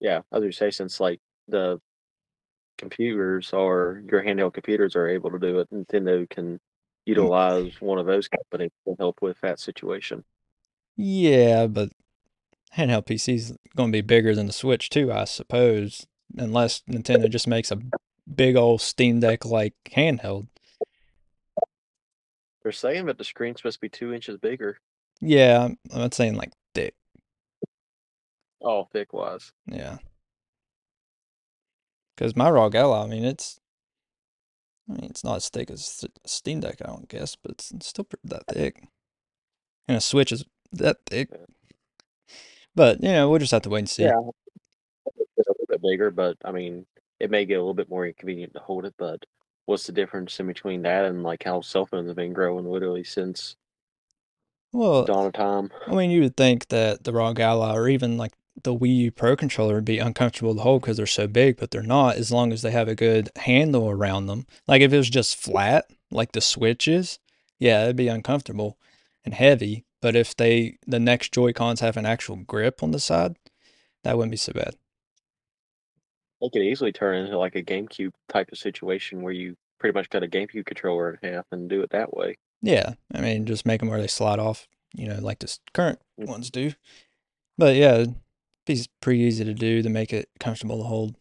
Yeah, 0.00 0.20
as 0.32 0.42
you 0.42 0.52
say, 0.52 0.70
since 0.70 1.00
like 1.00 1.20
the 1.48 1.80
computers 2.78 3.52
or 3.52 4.02
your 4.10 4.22
handheld 4.22 4.54
computers 4.54 4.96
are 4.96 5.08
able 5.08 5.30
to 5.30 5.38
do 5.38 5.60
it, 5.60 5.70
Nintendo 5.70 6.28
can 6.28 6.60
utilize 7.06 7.80
one 7.80 7.98
of 7.98 8.06
those 8.06 8.28
companies 8.28 8.72
to 8.86 8.96
help 8.98 9.20
with 9.22 9.40
that 9.42 9.60
situation. 9.60 10.24
yeah, 10.96 11.66
but 11.66 11.90
handheld 12.76 13.06
PCs 13.06 13.56
going 13.76 13.90
to 13.90 13.96
be 13.96 14.00
bigger 14.00 14.34
than 14.34 14.46
the 14.46 14.52
Switch 14.52 14.90
too, 14.90 15.12
I 15.12 15.24
suppose, 15.24 16.06
unless 16.36 16.82
Nintendo 16.88 17.30
just 17.30 17.46
makes 17.46 17.70
a 17.70 17.78
big 18.32 18.56
old 18.56 18.80
Steam 18.80 19.20
Deck 19.20 19.44
like 19.44 19.74
handheld. 19.90 20.48
They're 22.62 22.72
saying 22.72 23.06
that 23.06 23.18
the 23.18 23.24
screen's 23.24 23.58
supposed 23.58 23.76
to 23.76 23.80
be 23.82 23.90
two 23.90 24.12
inches 24.14 24.38
bigger. 24.38 24.78
Yeah, 25.26 25.64
I'm, 25.64 25.78
I'm 25.90 26.00
not 26.00 26.14
saying 26.14 26.34
like 26.34 26.52
thick. 26.74 26.94
Oh, 28.60 28.88
thick 28.92 29.12
wise. 29.14 29.52
Yeah. 29.66 29.96
Because 32.14 32.36
my 32.36 32.50
ROG 32.50 32.74
Ally, 32.74 33.04
I 33.04 33.06
mean, 33.06 33.24
it's, 33.24 33.58
I 34.88 34.92
mean, 34.92 35.04
it's 35.04 35.24
not 35.24 35.36
as 35.36 35.48
thick 35.48 35.70
as 35.70 36.04
a 36.04 36.28
Steam 36.28 36.60
Deck, 36.60 36.76
I 36.84 36.88
don't 36.88 37.08
guess, 37.08 37.36
but 37.36 37.52
it's, 37.52 37.70
it's 37.70 37.86
still 37.86 38.04
pretty 38.04 38.28
that 38.28 38.46
thick. 38.48 38.84
And 39.88 39.96
a 39.96 40.00
Switch 40.00 40.30
is 40.30 40.44
that 40.72 40.98
thick. 41.06 41.30
But, 42.74 43.02
you 43.02 43.08
know, 43.08 43.30
we'll 43.30 43.38
just 43.38 43.52
have 43.52 43.62
to 43.62 43.70
wait 43.70 43.80
and 43.80 43.88
see. 43.88 44.02
Yeah, 44.02 44.20
it's 45.16 45.48
a 45.48 45.52
little 45.52 45.66
bit 45.68 45.82
bigger, 45.82 46.10
but 46.10 46.36
I 46.44 46.52
mean, 46.52 46.84
it 47.18 47.30
may 47.30 47.46
get 47.46 47.54
a 47.54 47.60
little 47.60 47.72
bit 47.72 47.88
more 47.88 48.06
inconvenient 48.06 48.52
to 48.54 48.60
hold 48.60 48.84
it. 48.84 48.94
But 48.98 49.24
what's 49.64 49.86
the 49.86 49.92
difference 49.92 50.38
in 50.38 50.46
between 50.46 50.82
that 50.82 51.06
and 51.06 51.22
like 51.22 51.44
how 51.44 51.62
cell 51.62 51.86
phones 51.86 52.08
have 52.08 52.16
been 52.16 52.34
growing 52.34 52.66
literally 52.66 53.04
since 53.04 53.56
Well, 54.74 55.04
dawn 55.04 55.26
of 55.26 55.32
time? 55.32 55.70
I 55.86 55.94
mean, 55.94 56.10
you 56.10 56.22
would 56.22 56.36
think 56.36 56.66
that 56.68 57.04
the 57.04 57.12
ROG 57.12 57.38
Ally 57.38 57.72
or 57.74 57.88
even 57.88 58.16
like 58.18 58.32
the 58.64 58.74
Wii 58.74 58.96
U 58.96 59.12
Pro 59.12 59.36
controller 59.36 59.76
would 59.76 59.84
be 59.84 60.00
uncomfortable 60.00 60.52
to 60.56 60.62
hold 60.62 60.82
because 60.82 60.96
they're 60.96 61.06
so 61.06 61.28
big, 61.28 61.56
but 61.58 61.70
they're 61.70 61.80
not 61.80 62.16
as 62.16 62.32
long 62.32 62.52
as 62.52 62.62
they 62.62 62.72
have 62.72 62.88
a 62.88 62.96
good 62.96 63.30
handle 63.36 63.88
around 63.88 64.26
them. 64.26 64.46
Like 64.66 64.82
if 64.82 64.92
it 64.92 64.96
was 64.96 65.08
just 65.08 65.36
flat, 65.36 65.86
like 66.10 66.32
the 66.32 66.40
Switch 66.40 66.88
is, 66.88 67.20
yeah, 67.60 67.84
it'd 67.84 67.94
be 67.94 68.08
uncomfortable 68.08 68.76
and 69.24 69.32
heavy. 69.32 69.84
But 70.02 70.16
if 70.16 70.36
they 70.36 70.78
the 70.88 70.98
next 70.98 71.32
Joy 71.32 71.52
Cons 71.52 71.78
have 71.78 71.96
an 71.96 72.04
actual 72.04 72.36
grip 72.36 72.82
on 72.82 72.90
the 72.90 72.98
side, 72.98 73.36
that 74.02 74.16
wouldn't 74.16 74.32
be 74.32 74.36
so 74.36 74.52
bad. 74.52 74.74
It 76.40 76.52
could 76.52 76.62
easily 76.62 76.90
turn 76.90 77.24
into 77.24 77.38
like 77.38 77.54
a 77.54 77.62
GameCube 77.62 78.10
type 78.28 78.50
of 78.50 78.58
situation 78.58 79.22
where 79.22 79.32
you 79.32 79.54
pretty 79.78 79.96
much 79.96 80.10
cut 80.10 80.24
a 80.24 80.28
GameCube 80.28 80.66
controller 80.66 81.10
in 81.22 81.32
half 81.32 81.46
and 81.52 81.70
do 81.70 81.80
it 81.82 81.90
that 81.90 82.12
way. 82.12 82.36
Yeah, 82.64 82.94
I 83.14 83.20
mean, 83.20 83.44
just 83.44 83.66
make 83.66 83.80
them 83.80 83.90
where 83.90 84.00
they 84.00 84.06
slide 84.06 84.38
off, 84.38 84.66
you 84.94 85.06
know, 85.06 85.18
like 85.20 85.40
the 85.40 85.54
current 85.74 85.98
ones 86.16 86.50
do. 86.50 86.72
But 87.58 87.76
yeah, 87.76 87.96
it'd 87.96 88.14
be 88.64 88.86
pretty 89.02 89.20
easy 89.20 89.44
to 89.44 89.52
do 89.52 89.82
to 89.82 89.90
make 89.90 90.14
it 90.14 90.30
comfortable 90.40 90.78
to 90.78 90.84
hold. 90.84 91.14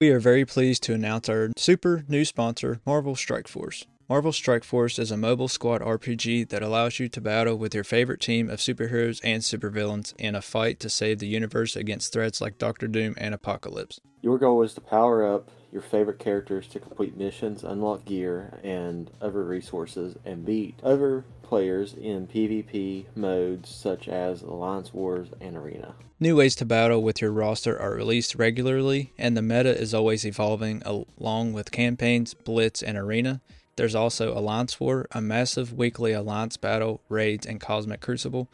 We 0.00 0.10
are 0.10 0.20
very 0.20 0.44
pleased 0.44 0.84
to 0.84 0.94
announce 0.94 1.28
our 1.28 1.50
super 1.56 2.04
new 2.06 2.24
sponsor, 2.24 2.80
Marvel 2.86 3.16
Strike 3.16 3.48
Force. 3.48 3.84
Marvel 4.08 4.32
Strike 4.32 4.62
Force 4.62 5.00
is 5.00 5.10
a 5.10 5.16
mobile 5.16 5.48
squad 5.48 5.80
RPG 5.80 6.50
that 6.50 6.62
allows 6.62 7.00
you 7.00 7.08
to 7.08 7.20
battle 7.20 7.56
with 7.56 7.74
your 7.74 7.82
favorite 7.84 8.20
team 8.20 8.48
of 8.48 8.60
superheroes 8.60 9.20
and 9.24 9.42
supervillains 9.42 10.14
in 10.18 10.36
a 10.36 10.42
fight 10.42 10.78
to 10.80 10.88
save 10.88 11.18
the 11.18 11.26
universe 11.26 11.74
against 11.74 12.12
threats 12.12 12.40
like 12.40 12.58
Doctor 12.58 12.86
Doom 12.86 13.14
and 13.16 13.34
Apocalypse. 13.34 13.98
Your 14.22 14.38
goal 14.38 14.62
is 14.62 14.74
to 14.74 14.80
power 14.80 15.26
up 15.26 15.50
your 15.74 15.82
favorite 15.82 16.20
characters 16.20 16.68
to 16.68 16.78
complete 16.78 17.16
missions, 17.16 17.64
unlock 17.64 18.04
gear 18.04 18.60
and 18.62 19.10
other 19.20 19.42
resources, 19.42 20.14
and 20.24 20.46
beat 20.46 20.78
other 20.84 21.24
players 21.42 21.94
in 21.94 22.28
PvP 22.28 23.04
modes 23.16 23.68
such 23.68 24.06
as 24.08 24.42
Alliance 24.42 24.94
Wars 24.94 25.28
and 25.40 25.56
Arena. 25.56 25.96
New 26.20 26.36
ways 26.36 26.54
to 26.54 26.64
battle 26.64 27.02
with 27.02 27.20
your 27.20 27.32
roster 27.32 27.76
are 27.78 27.92
released 27.92 28.36
regularly, 28.36 29.12
and 29.18 29.36
the 29.36 29.42
meta 29.42 29.76
is 29.76 29.92
always 29.92 30.24
evolving 30.24 30.80
along 30.86 31.52
with 31.52 31.72
campaigns, 31.72 32.34
blitz, 32.34 32.80
and 32.80 32.96
arena. 32.96 33.40
There's 33.74 33.96
also 33.96 34.32
Alliance 34.32 34.78
War, 34.78 35.08
a 35.10 35.20
massive 35.20 35.72
weekly 35.72 36.12
alliance 36.12 36.56
battle, 36.56 37.02
raids, 37.08 37.46
and 37.46 37.60
cosmic 37.60 38.00
crucible, 38.00 38.48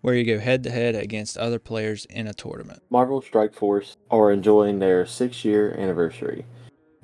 where 0.00 0.16
you 0.16 0.24
go 0.24 0.40
head 0.40 0.64
to 0.64 0.70
head 0.70 0.96
against 0.96 1.38
other 1.38 1.60
players 1.60 2.06
in 2.06 2.26
a 2.26 2.34
tournament. 2.34 2.82
Marvel 2.90 3.22
Strike 3.22 3.54
Force 3.54 3.96
are 4.10 4.32
enjoying 4.32 4.80
their 4.80 5.06
six 5.06 5.44
year 5.44 5.72
anniversary. 5.78 6.44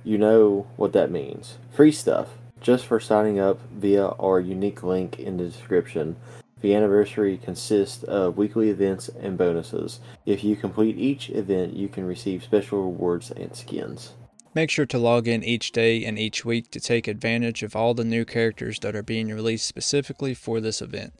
You 0.04 0.18
know 0.18 0.66
what 0.76 0.92
that 0.92 1.10
means. 1.10 1.58
Free 1.70 1.92
stuff, 1.92 2.28
just 2.60 2.86
for 2.86 2.98
signing 2.98 3.38
up 3.38 3.60
via 3.70 4.08
our 4.08 4.40
unique 4.40 4.82
link 4.82 5.18
in 5.18 5.36
the 5.36 5.44
description. 5.44 6.16
The 6.60 6.74
anniversary 6.74 7.38
consists 7.38 8.04
of 8.04 8.36
weekly 8.36 8.70
events 8.70 9.08
and 9.08 9.36
bonuses. 9.36 10.00
If 10.26 10.44
you 10.44 10.54
complete 10.54 10.96
each 10.96 11.30
event, 11.30 11.74
you 11.74 11.88
can 11.88 12.04
receive 12.04 12.44
special 12.44 12.82
rewards 12.82 13.30
and 13.32 13.54
skins. 13.54 14.12
Make 14.54 14.70
sure 14.70 14.86
to 14.86 14.98
log 14.98 15.26
in 15.26 15.42
each 15.42 15.72
day 15.72 16.04
and 16.04 16.18
each 16.18 16.44
week 16.44 16.70
to 16.72 16.80
take 16.80 17.08
advantage 17.08 17.62
of 17.62 17.74
all 17.74 17.94
the 17.94 18.04
new 18.04 18.24
characters 18.24 18.78
that 18.80 18.94
are 18.94 19.02
being 19.02 19.28
released 19.28 19.66
specifically 19.66 20.34
for 20.34 20.60
this 20.60 20.82
event. 20.82 21.14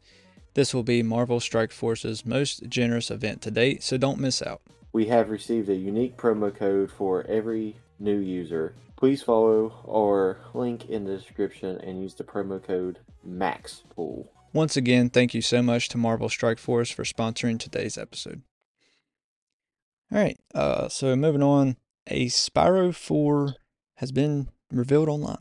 This 0.54 0.74
will 0.74 0.82
be 0.82 1.02
Marvel 1.02 1.40
Strike 1.40 1.72
Force's 1.72 2.26
most 2.26 2.68
generous 2.68 3.10
event 3.10 3.40
to 3.42 3.50
date, 3.50 3.82
so 3.82 3.96
don't 3.96 4.20
miss 4.20 4.42
out. 4.42 4.60
We 4.92 5.06
have 5.06 5.30
received 5.30 5.70
a 5.70 5.74
unique 5.74 6.18
promo 6.18 6.54
code 6.54 6.90
for 6.90 7.24
every 7.26 7.76
new 8.02 8.18
user. 8.18 8.75
Please 8.97 9.23
follow 9.23 9.73
our 9.88 10.38
link 10.54 10.88
in 10.88 11.04
the 11.04 11.16
description 11.16 11.78
and 11.78 12.02
use 12.02 12.14
the 12.14 12.25
promo 12.25 12.62
code 12.62 12.99
MAXPOOL. 13.26 14.28
Once 14.52 14.76
again, 14.76 15.09
thank 15.09 15.32
you 15.32 15.40
so 15.40 15.62
much 15.62 15.88
to 15.88 15.99
Marvel 15.99 16.28
Strike 16.28 16.59
Force 16.59 16.90
for 16.90 17.04
sponsoring 17.04 17.59
today's 17.59 17.97
episode. 17.97 18.42
All 20.12 20.18
right, 20.18 20.38
uh, 20.54 20.88
so 20.88 21.16
moving 21.16 21.42
on, 21.42 21.76
a 22.06 22.26
Spyro 22.26 22.94
4 22.94 23.54
has 23.96 24.12
been 24.12 24.48
revealed 24.70 25.09
online. 25.09 25.38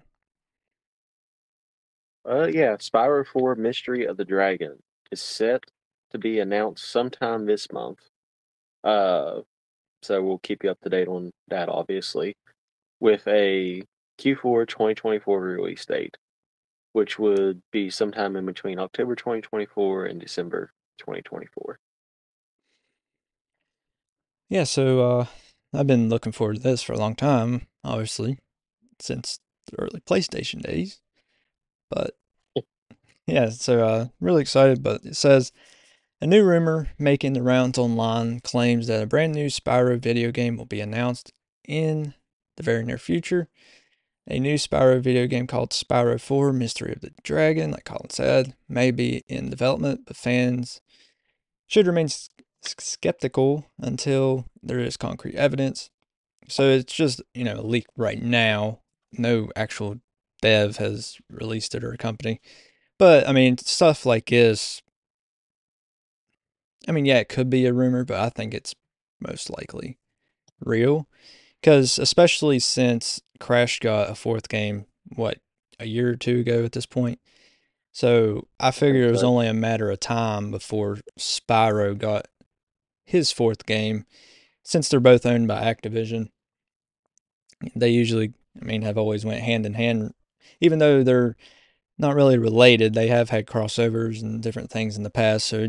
Uh, 2.27 2.47
yeah, 2.47 2.77
Spyro 2.77 3.25
4 3.25 3.55
Mystery 3.55 4.05
of 4.05 4.15
the 4.15 4.23
Dragon 4.23 4.77
is 5.11 5.21
set 5.21 5.63
to 6.11 6.17
be 6.17 6.39
announced 6.39 6.89
sometime 6.89 7.45
this 7.45 7.71
month. 7.71 7.99
Uh, 8.83 9.41
so 10.01 10.23
we'll 10.23 10.39
keep 10.39 10.63
you 10.63 10.71
up 10.71 10.79
to 10.81 10.89
date 10.89 11.07
on 11.07 11.31
that, 11.49 11.67
obviously, 11.67 12.35
with 13.01 13.27
a 13.27 13.81
Q4 14.19 14.67
2024 14.67 15.41
release 15.41 15.85
date, 15.85 16.15
which 16.93 17.19
would 17.19 17.61
be 17.71 17.89
sometime 17.89 18.37
in 18.37 18.45
between 18.45 18.79
October 18.79 19.15
2024 19.15 20.05
and 20.05 20.21
December 20.21 20.71
2024. 20.99 21.79
Yeah, 24.49 24.63
so 24.65 25.09
uh, 25.09 25.25
I've 25.73 25.87
been 25.87 26.09
looking 26.09 26.31
forward 26.31 26.57
to 26.57 26.61
this 26.61 26.83
for 26.83 26.93
a 26.93 26.99
long 26.99 27.15
time, 27.15 27.67
obviously, 27.83 28.37
since 28.99 29.39
the 29.67 29.79
early 29.79 30.01
PlayStation 30.01 30.61
days. 30.61 31.01
But 31.89 32.11
yeah, 33.27 33.49
so 33.49 33.85
uh, 33.85 34.07
really 34.19 34.41
excited. 34.41 34.83
But 34.83 35.05
it 35.05 35.15
says 35.15 35.51
a 36.21 36.27
new 36.27 36.43
rumor 36.43 36.89
making 36.99 37.33
the 37.33 37.41
rounds 37.41 37.79
online 37.79 38.41
claims 38.41 38.87
that 38.87 39.01
a 39.01 39.07
brand 39.07 39.33
new 39.33 39.47
Spyro 39.47 39.97
video 39.97 40.31
game 40.31 40.57
will 40.57 40.65
be 40.65 40.81
announced 40.81 41.33
in 41.67 42.13
the 42.61 42.71
very 42.71 42.83
near 42.83 42.97
future. 42.97 43.47
A 44.27 44.39
new 44.39 44.55
Spyro 44.55 45.01
video 45.01 45.25
game 45.25 45.47
called 45.47 45.71
Spyro 45.71 46.21
4 46.21 46.53
Mystery 46.53 46.93
of 46.93 47.01
the 47.01 47.11
Dragon, 47.23 47.71
like 47.71 47.85
Colin 47.85 48.09
said, 48.09 48.55
may 48.69 48.91
be 48.91 49.23
in 49.27 49.49
development, 49.49 50.01
but 50.05 50.15
fans 50.15 50.79
should 51.65 51.87
remain 51.87 52.05
s- 52.05 52.29
skeptical 52.61 53.65
until 53.79 54.45
there 54.61 54.79
is 54.79 54.95
concrete 54.95 55.35
evidence. 55.35 55.89
So 56.47 56.69
it's 56.69 56.93
just, 56.93 57.21
you 57.33 57.43
know, 57.43 57.59
a 57.59 57.65
leak 57.65 57.87
right 57.97 58.21
now. 58.21 58.79
No 59.11 59.49
actual 59.55 59.95
dev 60.41 60.77
has 60.77 61.17
released 61.29 61.73
it 61.73 61.83
or 61.83 61.91
a 61.91 61.97
company. 61.97 62.41
But 62.99 63.27
I 63.27 63.31
mean, 63.31 63.57
stuff 63.57 64.05
like 64.05 64.29
this, 64.29 64.83
I 66.87 66.91
mean, 66.91 67.05
yeah, 67.05 67.17
it 67.17 67.29
could 67.29 67.49
be 67.49 67.65
a 67.65 67.73
rumor, 67.73 68.05
but 68.05 68.19
I 68.19 68.29
think 68.29 68.53
it's 68.53 68.75
most 69.19 69.49
likely 69.49 69.97
real. 70.59 71.07
Because 71.61 71.99
especially 71.99 72.59
since 72.59 73.21
Crash 73.39 73.79
got 73.79 74.09
a 74.09 74.15
fourth 74.15 74.49
game, 74.49 74.85
what, 75.15 75.37
a 75.79 75.85
year 75.85 76.09
or 76.09 76.15
two 76.15 76.39
ago 76.39 76.63
at 76.63 76.71
this 76.71 76.85
point? 76.85 77.19
So 77.91 78.47
I 78.59 78.71
figured 78.71 79.07
it 79.07 79.11
was 79.11 79.23
only 79.23 79.47
a 79.47 79.53
matter 79.53 79.91
of 79.91 79.99
time 79.99 80.49
before 80.49 80.99
Spyro 81.19 81.97
got 81.97 82.27
his 83.05 83.31
fourth 83.31 83.65
game. 83.65 84.05
Since 84.63 84.89
they're 84.89 84.99
both 84.99 85.25
owned 85.25 85.47
by 85.47 85.61
Activision, 85.61 86.29
they 87.75 87.89
usually, 87.89 88.33
I 88.59 88.65
mean, 88.65 88.83
have 88.83 88.97
always 88.97 89.25
went 89.25 89.41
hand 89.41 89.65
in 89.65 89.73
hand. 89.73 90.13
Even 90.61 90.79
though 90.79 91.03
they're 91.03 91.35
not 91.97 92.15
really 92.15 92.37
related, 92.37 92.93
they 92.93 93.07
have 93.07 93.29
had 93.29 93.45
crossovers 93.45 94.21
and 94.21 94.41
different 94.41 94.71
things 94.71 94.97
in 94.97 95.03
the 95.03 95.09
past, 95.09 95.45
so 95.47 95.67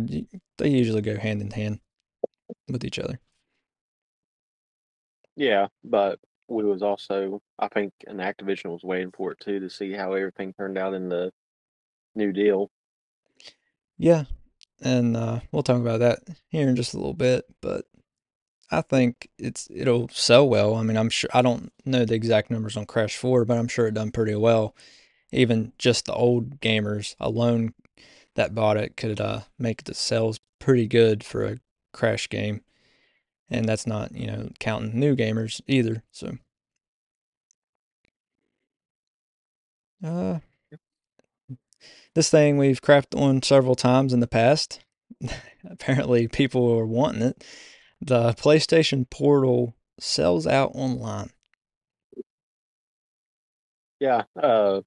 they 0.58 0.68
usually 0.68 1.02
go 1.02 1.16
hand 1.16 1.40
in 1.42 1.50
hand 1.50 1.80
with 2.68 2.84
each 2.84 2.98
other. 2.98 3.20
Yeah, 5.36 5.68
but 5.84 6.18
we 6.48 6.64
was 6.64 6.82
also, 6.82 7.40
I 7.58 7.68
think, 7.68 7.92
and 8.06 8.20
Activision 8.20 8.70
was 8.70 8.82
waiting 8.82 9.12
for 9.16 9.32
it 9.32 9.40
too 9.40 9.60
to 9.60 9.70
see 9.70 9.92
how 9.92 10.12
everything 10.12 10.52
turned 10.52 10.78
out 10.78 10.94
in 10.94 11.08
the 11.08 11.32
new 12.14 12.32
deal. 12.32 12.70
Yeah, 13.98 14.24
and 14.82 15.16
uh, 15.16 15.40
we'll 15.50 15.62
talk 15.62 15.80
about 15.80 16.00
that 16.00 16.20
here 16.48 16.68
in 16.68 16.76
just 16.76 16.94
a 16.94 16.98
little 16.98 17.14
bit. 17.14 17.44
But 17.60 17.86
I 18.70 18.80
think 18.82 19.28
it's 19.38 19.68
it'll 19.70 20.08
sell 20.08 20.48
well. 20.48 20.74
I 20.74 20.82
mean, 20.82 20.96
I'm 20.96 21.10
sure 21.10 21.30
I 21.32 21.42
don't 21.42 21.72
know 21.84 22.04
the 22.04 22.14
exact 22.14 22.50
numbers 22.50 22.76
on 22.76 22.86
Crash 22.86 23.16
Four, 23.16 23.44
but 23.44 23.58
I'm 23.58 23.68
sure 23.68 23.86
it 23.86 23.94
done 23.94 24.10
pretty 24.10 24.34
well. 24.34 24.74
Even 25.30 25.72
just 25.78 26.06
the 26.06 26.14
old 26.14 26.60
gamers 26.60 27.14
alone 27.18 27.74
that 28.34 28.54
bought 28.54 28.76
it 28.76 28.96
could 28.96 29.20
uh, 29.20 29.40
make 29.58 29.84
the 29.84 29.94
sales 29.94 30.40
pretty 30.58 30.86
good 30.86 31.24
for 31.24 31.44
a 31.44 31.58
Crash 31.92 32.28
game, 32.28 32.62
and 33.52 33.68
that's 33.68 33.86
not 33.86 34.12
you 34.12 34.26
know 34.26 34.48
counting 34.58 34.98
new 34.98 35.14
gamers 35.14 35.60
either. 35.66 36.02
So, 36.10 36.38
uh, 40.04 40.38
this 42.14 42.30
thing 42.30 42.56
we've 42.56 42.82
crapped 42.82 43.18
on 43.18 43.42
several 43.42 43.74
times 43.74 44.12
in 44.12 44.20
the 44.20 44.26
past. 44.26 44.80
Apparently, 45.70 46.26
people 46.28 46.72
are 46.72 46.86
wanting 46.86 47.22
it. 47.22 47.44
The 48.00 48.32
PlayStation 48.32 49.08
Portal 49.08 49.76
sells 50.00 50.46
out 50.46 50.72
online. 50.74 51.30
Yeah, 54.00 54.24
uh, 54.40 54.80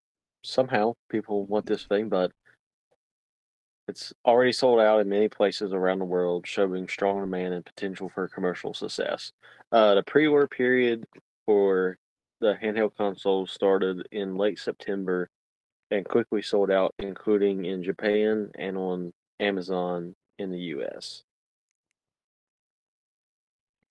somehow 0.43 0.95
people 1.09 1.45
want 1.45 1.65
this 1.65 1.85
thing, 1.85 2.09
but 2.09 2.31
it's 3.87 4.13
already 4.25 4.51
sold 4.51 4.79
out 4.79 4.99
in 4.99 5.09
many 5.09 5.29
places 5.29 5.73
around 5.73 5.99
the 5.99 6.05
world, 6.05 6.47
showing 6.47 6.87
strong 6.87 7.21
demand 7.21 7.53
and 7.53 7.65
potential 7.65 8.09
for 8.09 8.27
commercial 8.27 8.73
success. 8.73 9.31
Uh, 9.71 9.95
the 9.95 10.03
pre-order 10.03 10.47
period 10.47 11.05
for 11.45 11.97
the 12.41 12.55
handheld 12.61 12.95
console 12.97 13.45
started 13.45 14.07
in 14.11 14.37
late 14.37 14.59
September 14.59 15.29
and 15.91 16.05
quickly 16.05 16.41
sold 16.41 16.71
out, 16.71 16.93
including 16.99 17.65
in 17.65 17.83
Japan 17.83 18.49
and 18.57 18.77
on 18.77 19.13
Amazon 19.39 20.15
in 20.39 20.51
the 20.51 20.59
US. 20.59 21.23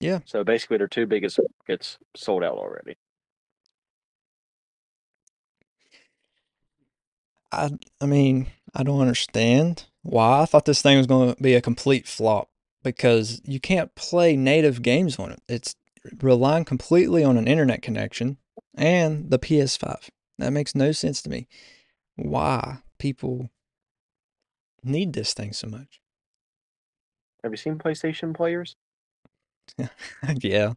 Yeah. 0.01 0.21
So 0.25 0.45
basically, 0.45 0.79
their 0.79 0.89
two 0.89 1.07
biggest 1.07 1.39
markets 1.61 1.99
sold 2.17 2.43
out 2.43 2.59
already. 2.59 2.97
I 7.53 7.71
I 8.01 8.07
mean, 8.07 8.49
I 8.75 8.83
don't 8.83 9.01
understand 9.01 9.85
why. 10.03 10.43
I 10.43 10.47
thought 10.47 10.65
this 10.65 10.83
thing 10.83 10.99
was 10.99 11.07
going 11.07 11.35
to 11.35 11.43
be 11.43 11.55
a 11.55 11.61
complete 11.61 12.09
flop 12.09 12.49
because 12.83 13.41
you 13.45 13.61
can't 13.61 13.95
play 13.95 14.37
native 14.37 14.83
games 14.83 15.19
on 15.19 15.31
it. 15.33 15.41
It's 15.49 15.77
relying 16.21 16.65
completely 16.65 17.23
on 17.25 17.37
an 17.37 17.49
internet 17.49 17.83
connection 17.83 18.39
and 18.77 19.31
the 19.31 19.39
PS5. 19.39 20.11
That 20.39 20.53
makes 20.53 20.75
no 20.75 20.93
sense 20.93 21.23
to 21.23 21.31
me. 21.31 21.47
Why 22.17 22.79
people 22.99 23.51
need 24.83 25.13
this 25.13 25.35
thing 25.35 25.53
so 25.53 25.69
much? 25.69 26.01
Have 27.43 27.53
you 27.53 27.57
seen 27.57 27.79
PlayStation 27.79 28.35
players? 28.35 28.77
yeah, 30.41 30.73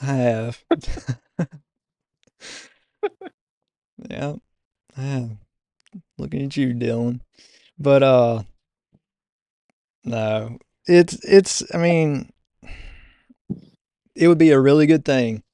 I 0.00 0.14
have. 0.14 0.64
yeah, 4.10 4.36
I 4.96 5.00
have. 5.00 5.47
Looking 6.18 6.42
at 6.42 6.56
you, 6.56 6.74
Dylan. 6.74 7.20
But 7.78 8.02
uh, 8.02 8.42
no, 10.04 10.58
it's 10.86 11.14
it's. 11.24 11.62
I 11.74 11.78
mean, 11.78 12.32
it 14.14 14.28
would 14.28 14.38
be 14.38 14.50
a 14.50 14.60
really 14.60 14.86
good 14.86 15.04
thing, 15.04 15.44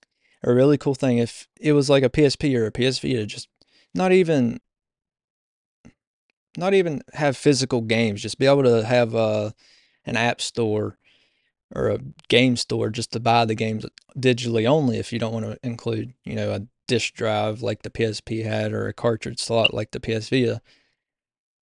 a 0.42 0.54
really 0.54 0.78
cool 0.78 0.94
thing 0.94 1.18
if 1.18 1.46
it 1.60 1.72
was 1.72 1.90
like 1.90 2.02
a 2.02 2.10
PSP 2.10 2.56
or 2.56 2.66
a 2.66 2.72
PS 2.72 2.98
Vita. 2.98 3.26
Just 3.26 3.48
not 3.94 4.10
even, 4.12 4.60
not 6.56 6.72
even 6.72 7.02
have 7.12 7.36
physical 7.36 7.82
games. 7.82 8.22
Just 8.22 8.38
be 8.38 8.46
able 8.46 8.62
to 8.64 8.84
have 8.84 9.14
uh, 9.14 9.50
an 10.06 10.16
app 10.16 10.40
store 10.40 10.98
or 11.74 11.90
a 11.90 11.98
game 12.28 12.56
store 12.56 12.88
just 12.88 13.12
to 13.12 13.20
buy 13.20 13.44
the 13.44 13.54
games 13.54 13.84
digitally 14.16 14.66
only. 14.66 14.98
If 14.98 15.12
you 15.12 15.18
don't 15.18 15.32
want 15.32 15.46
to 15.46 15.58
include, 15.62 16.14
you 16.24 16.36
know, 16.36 16.52
a 16.52 16.66
disk 16.86 17.14
drive 17.14 17.62
like 17.62 17.82
the 17.82 17.90
PSP 17.90 18.44
had 18.44 18.72
or 18.72 18.86
a 18.86 18.92
cartridge 18.92 19.40
slot 19.40 19.72
like 19.72 19.90
the 19.92 20.00
PS 20.00 20.28
Vita. 20.28 20.60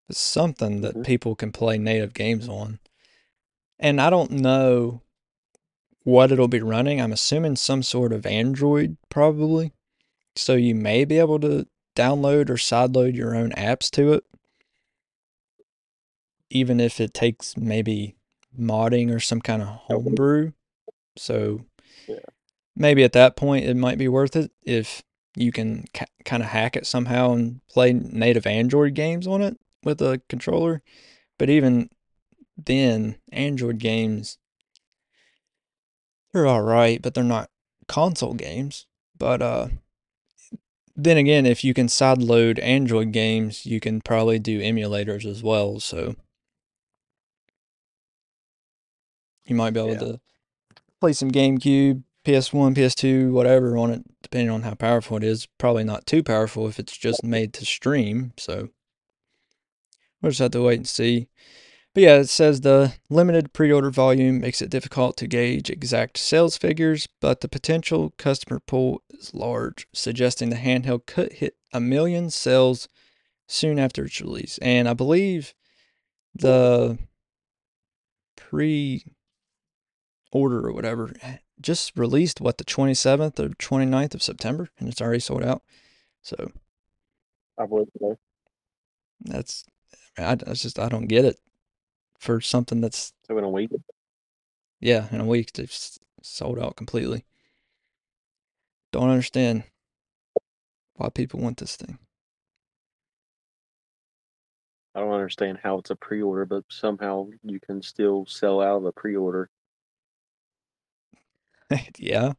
It's 0.08 0.18
something 0.18 0.80
that 0.80 0.96
Mhm. 0.96 1.04
people 1.06 1.34
can 1.34 1.52
play 1.52 1.78
native 1.78 2.12
games 2.12 2.48
on. 2.48 2.80
And 3.78 4.00
I 4.00 4.10
don't 4.10 4.30
know 4.30 5.02
what 6.04 6.32
it'll 6.32 6.48
be 6.48 6.60
running. 6.60 7.00
I'm 7.00 7.12
assuming 7.12 7.56
some 7.56 7.82
sort 7.82 8.12
of 8.12 8.26
Android 8.26 8.96
probably. 9.08 9.72
So 10.34 10.54
you 10.54 10.74
may 10.74 11.04
be 11.04 11.18
able 11.18 11.38
to 11.40 11.66
download 11.94 12.48
or 12.48 12.54
sideload 12.54 13.14
your 13.14 13.34
own 13.34 13.50
apps 13.52 13.90
to 13.92 14.12
it. 14.12 14.24
Even 16.50 16.80
if 16.80 17.00
it 17.00 17.14
takes 17.14 17.56
maybe 17.56 18.16
modding 18.58 19.14
or 19.14 19.20
some 19.20 19.40
kind 19.40 19.62
of 19.62 19.68
homebrew. 19.68 20.52
So 21.16 21.64
Yeah. 22.06 22.18
maybe 22.76 23.04
at 23.04 23.12
that 23.12 23.36
point 23.36 23.64
it 23.64 23.76
might 23.76 23.98
be 23.98 24.08
worth 24.08 24.36
it 24.36 24.50
if 24.62 25.02
you 25.36 25.52
can 25.52 25.84
ca- 25.94 26.06
kind 26.24 26.42
of 26.42 26.50
hack 26.50 26.76
it 26.76 26.86
somehow 26.86 27.32
and 27.32 27.60
play 27.68 27.92
native 27.92 28.46
Android 28.46 28.94
games 28.94 29.26
on 29.26 29.42
it 29.42 29.58
with 29.82 30.00
a 30.02 30.20
controller. 30.28 30.82
But 31.38 31.48
even 31.50 31.88
then, 32.56 33.16
Android 33.32 33.78
games 33.78 34.38
they're 36.32 36.46
all 36.46 36.62
right, 36.62 37.00
but 37.02 37.12
they're 37.14 37.24
not 37.24 37.50
console 37.88 38.34
games. 38.34 38.86
But 39.18 39.42
uh 39.42 39.68
then 40.94 41.16
again, 41.16 41.46
if 41.46 41.64
you 41.64 41.72
can 41.72 41.86
sideload 41.86 42.62
Android 42.62 43.12
games, 43.12 43.64
you 43.64 43.80
can 43.80 44.02
probably 44.02 44.38
do 44.38 44.60
emulators 44.60 45.24
as 45.24 45.42
well, 45.42 45.80
so 45.80 46.14
you 49.46 49.56
might 49.56 49.70
be 49.72 49.80
able 49.80 49.90
Yeah. 49.92 49.98
to 49.98 50.20
play 51.00 51.12
some 51.14 51.30
GameCube, 51.30 52.02
PS1, 52.24 52.74
PS2, 52.74 53.32
whatever 53.32 53.76
on 53.76 53.90
it, 53.90 54.02
depending 54.22 54.50
on 54.50 54.62
how 54.62 54.74
powerful 54.74 55.16
it 55.16 55.24
is. 55.24 55.46
Probably 55.58 55.84
not 55.84 56.06
too 56.06 56.22
powerful 56.22 56.68
if 56.68 56.78
it's 56.78 56.96
just 56.96 57.24
made 57.24 57.52
to 57.54 57.64
stream, 57.64 58.32
so 58.36 58.68
we'll 60.20 60.30
just 60.30 60.40
have 60.40 60.52
to 60.52 60.62
wait 60.62 60.78
and 60.78 60.88
see. 60.88 61.28
But 61.94 62.02
yeah, 62.04 62.16
it 62.16 62.28
says 62.28 62.60
the 62.60 62.94
limited 63.10 63.52
pre 63.52 63.70
order 63.70 63.90
volume 63.90 64.40
makes 64.40 64.62
it 64.62 64.70
difficult 64.70 65.16
to 65.18 65.26
gauge 65.26 65.68
exact 65.68 66.16
sales 66.16 66.56
figures, 66.56 67.06
but 67.20 67.40
the 67.40 67.48
potential 67.48 68.14
customer 68.16 68.60
pool 68.60 69.02
is 69.10 69.34
large, 69.34 69.86
suggesting 69.92 70.48
the 70.48 70.56
handheld 70.56 71.06
could 71.06 71.34
hit 71.34 71.56
a 71.72 71.80
million 71.80 72.30
sales 72.30 72.88
soon 73.46 73.78
after 73.78 74.04
its 74.06 74.20
release. 74.20 74.58
And 74.62 74.88
I 74.88 74.94
believe 74.94 75.54
the 76.34 76.98
pre 78.36 79.04
order 80.32 80.66
or 80.66 80.72
whatever 80.72 81.12
just 81.62 81.96
released 81.96 82.40
what 82.40 82.58
the 82.58 82.64
27th 82.64 83.38
or 83.38 83.48
29th 83.50 84.14
of 84.14 84.22
September 84.22 84.68
and 84.78 84.88
it's 84.88 85.00
already 85.00 85.20
sold 85.20 85.44
out. 85.44 85.62
So 86.22 86.52
I 87.58 87.66
believe 87.66 87.88
so. 87.98 88.18
that's 89.20 89.64
I, 90.18 90.32
I 90.32 90.54
just 90.54 90.78
I 90.78 90.88
don't 90.88 91.06
get 91.06 91.24
it 91.24 91.38
for 92.18 92.40
something 92.40 92.80
that's 92.80 93.12
So 93.26 93.38
in 93.38 93.44
a 93.44 93.50
week, 93.50 93.70
yeah 94.80 95.08
in 95.10 95.20
a 95.20 95.26
week 95.26 95.52
they've 95.52 95.74
sold 96.22 96.58
out 96.58 96.76
completely. 96.76 97.24
Don't 98.92 99.08
understand 99.08 99.64
why 100.94 101.08
people 101.08 101.40
want 101.40 101.56
this 101.58 101.76
thing. 101.76 101.98
I 104.94 105.00
don't 105.00 105.12
understand 105.12 105.58
how 105.62 105.78
it's 105.78 105.90
a 105.90 105.96
pre-order, 105.96 106.44
but 106.44 106.64
somehow 106.68 107.28
you 107.42 107.58
can 107.60 107.80
still 107.82 108.26
sell 108.26 108.60
out 108.60 108.76
of 108.76 108.84
a 108.84 108.92
pre-order. 108.92 109.48
yeah, 111.98 112.32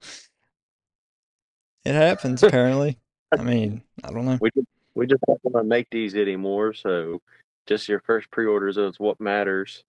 it 1.85 1.93
happens 1.93 2.43
apparently. 2.43 2.99
I 3.37 3.41
mean 3.41 3.81
I 4.03 4.11
don't 4.11 4.25
know. 4.25 4.37
We 4.41 4.49
just, 4.51 4.67
we 4.95 5.07
just 5.07 5.23
don't 5.27 5.39
want 5.43 5.63
to 5.63 5.67
make 5.67 5.89
these 5.89 6.15
anymore, 6.15 6.73
so 6.73 7.21
just 7.65 7.87
your 7.87 7.99
first 8.01 8.29
pre-orders 8.31 8.77
is 8.77 8.99
what 8.99 9.19
matters. 9.19 9.83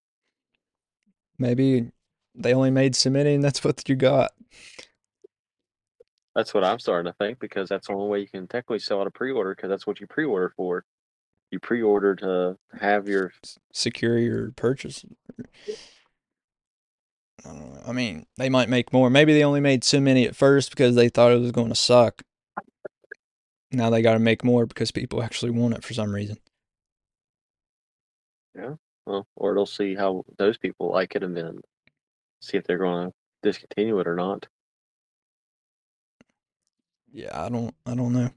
Maybe 1.39 1.91
they 2.35 2.55
only 2.55 2.71
made 2.71 2.97
so 2.97 3.11
many 3.11 3.35
and 3.35 3.45
that's 3.45 3.65
what 3.65 3.89
you 3.89 3.97
got. 3.97 4.33
That's 6.35 6.53
what 6.53 6.65
I'm 6.65 6.81
starting 6.81 7.11
to 7.11 7.17
think 7.17 7.39
because 7.39 7.69
that's 7.69 7.87
the 7.87 7.93
only 7.93 8.09
way 8.09 8.21
you 8.21 8.29
can 8.29 8.49
technically 8.49 8.81
sell 8.81 9.01
out 9.01 9.07
a 9.07 9.11
pre-order 9.11 9.55
because 9.55 9.69
that's 9.71 9.87
what 9.87 10.01
you 10.01 10.07
pre-order 10.07 10.53
for. 10.57 10.85
You 11.51 11.61
pre-order 11.61 12.17
to 12.17 12.59
have 12.81 13.07
your 13.07 13.33
secure 13.73 14.19
your 14.19 14.51
purchase. 14.53 15.05
I 17.45 17.49
don't 17.49 17.75
know. 17.75 17.83
I 17.87 17.93
mean, 17.93 18.27
they 18.37 18.49
might 18.49 18.69
make 18.69 18.93
more. 18.93 19.11
Maybe 19.11 19.35
they 19.35 19.45
only 19.45 19.61
made 19.61 19.85
so 19.85 20.01
many 20.01 20.27
at 20.27 20.37
first 20.37 20.71
because 20.71 20.95
they 20.95 21.09
thought 21.09 21.33
it 21.33 21.41
was 21.41 21.53
going 21.53 21.69
to 21.69 21.75
suck. 21.75 22.23
Now 23.71 23.91
they 23.91 24.03
got 24.03 24.15
to 24.15 24.19
make 24.19 24.45
more 24.45 24.67
because 24.67 24.91
people 24.91 25.23
actually 25.23 25.51
want 25.51 25.75
it 25.75 25.85
for 25.85 25.95
some 25.95 26.15
reason. 26.15 26.39
Yeah. 28.55 28.75
Well, 29.07 29.27
or 29.37 29.53
it'll 29.53 29.67
see 29.67 29.95
how 29.95 30.25
those 30.39 30.57
people 30.57 30.91
like 30.91 31.15
it 31.15 31.23
and 31.23 31.37
then 31.37 31.61
see 32.41 32.57
if 32.57 32.65
they're 32.65 32.79
going 32.79 33.09
to 33.09 33.15
discontinue 33.43 33.99
it 33.99 34.07
or 34.07 34.15
not. 34.15 34.47
Yeah, 37.13 37.31
I 37.33 37.49
don't. 37.49 37.75
I 37.85 37.95
don't 37.95 38.13
know. 38.13 38.31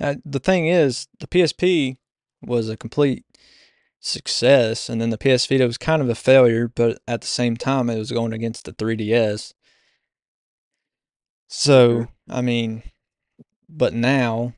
Uh, 0.00 0.16
the 0.24 0.40
thing 0.40 0.66
is, 0.66 1.06
the 1.18 1.26
PSP 1.26 1.98
was 2.42 2.68
a 2.68 2.76
complete 2.76 3.24
success, 4.00 4.88
and 4.88 5.00
then 5.00 5.10
the 5.10 5.18
PS 5.18 5.46
Vita 5.46 5.66
was 5.66 5.78
kind 5.78 6.02
of 6.02 6.08
a 6.08 6.14
failure. 6.14 6.68
But 6.68 6.98
at 7.06 7.20
the 7.20 7.26
same 7.26 7.56
time, 7.56 7.88
it 7.88 7.98
was 7.98 8.10
going 8.10 8.32
against 8.32 8.64
the 8.64 8.72
3DS. 8.72 9.54
So 11.48 12.08
I 12.28 12.40
mean, 12.40 12.82
but 13.68 13.92
now 13.92 14.54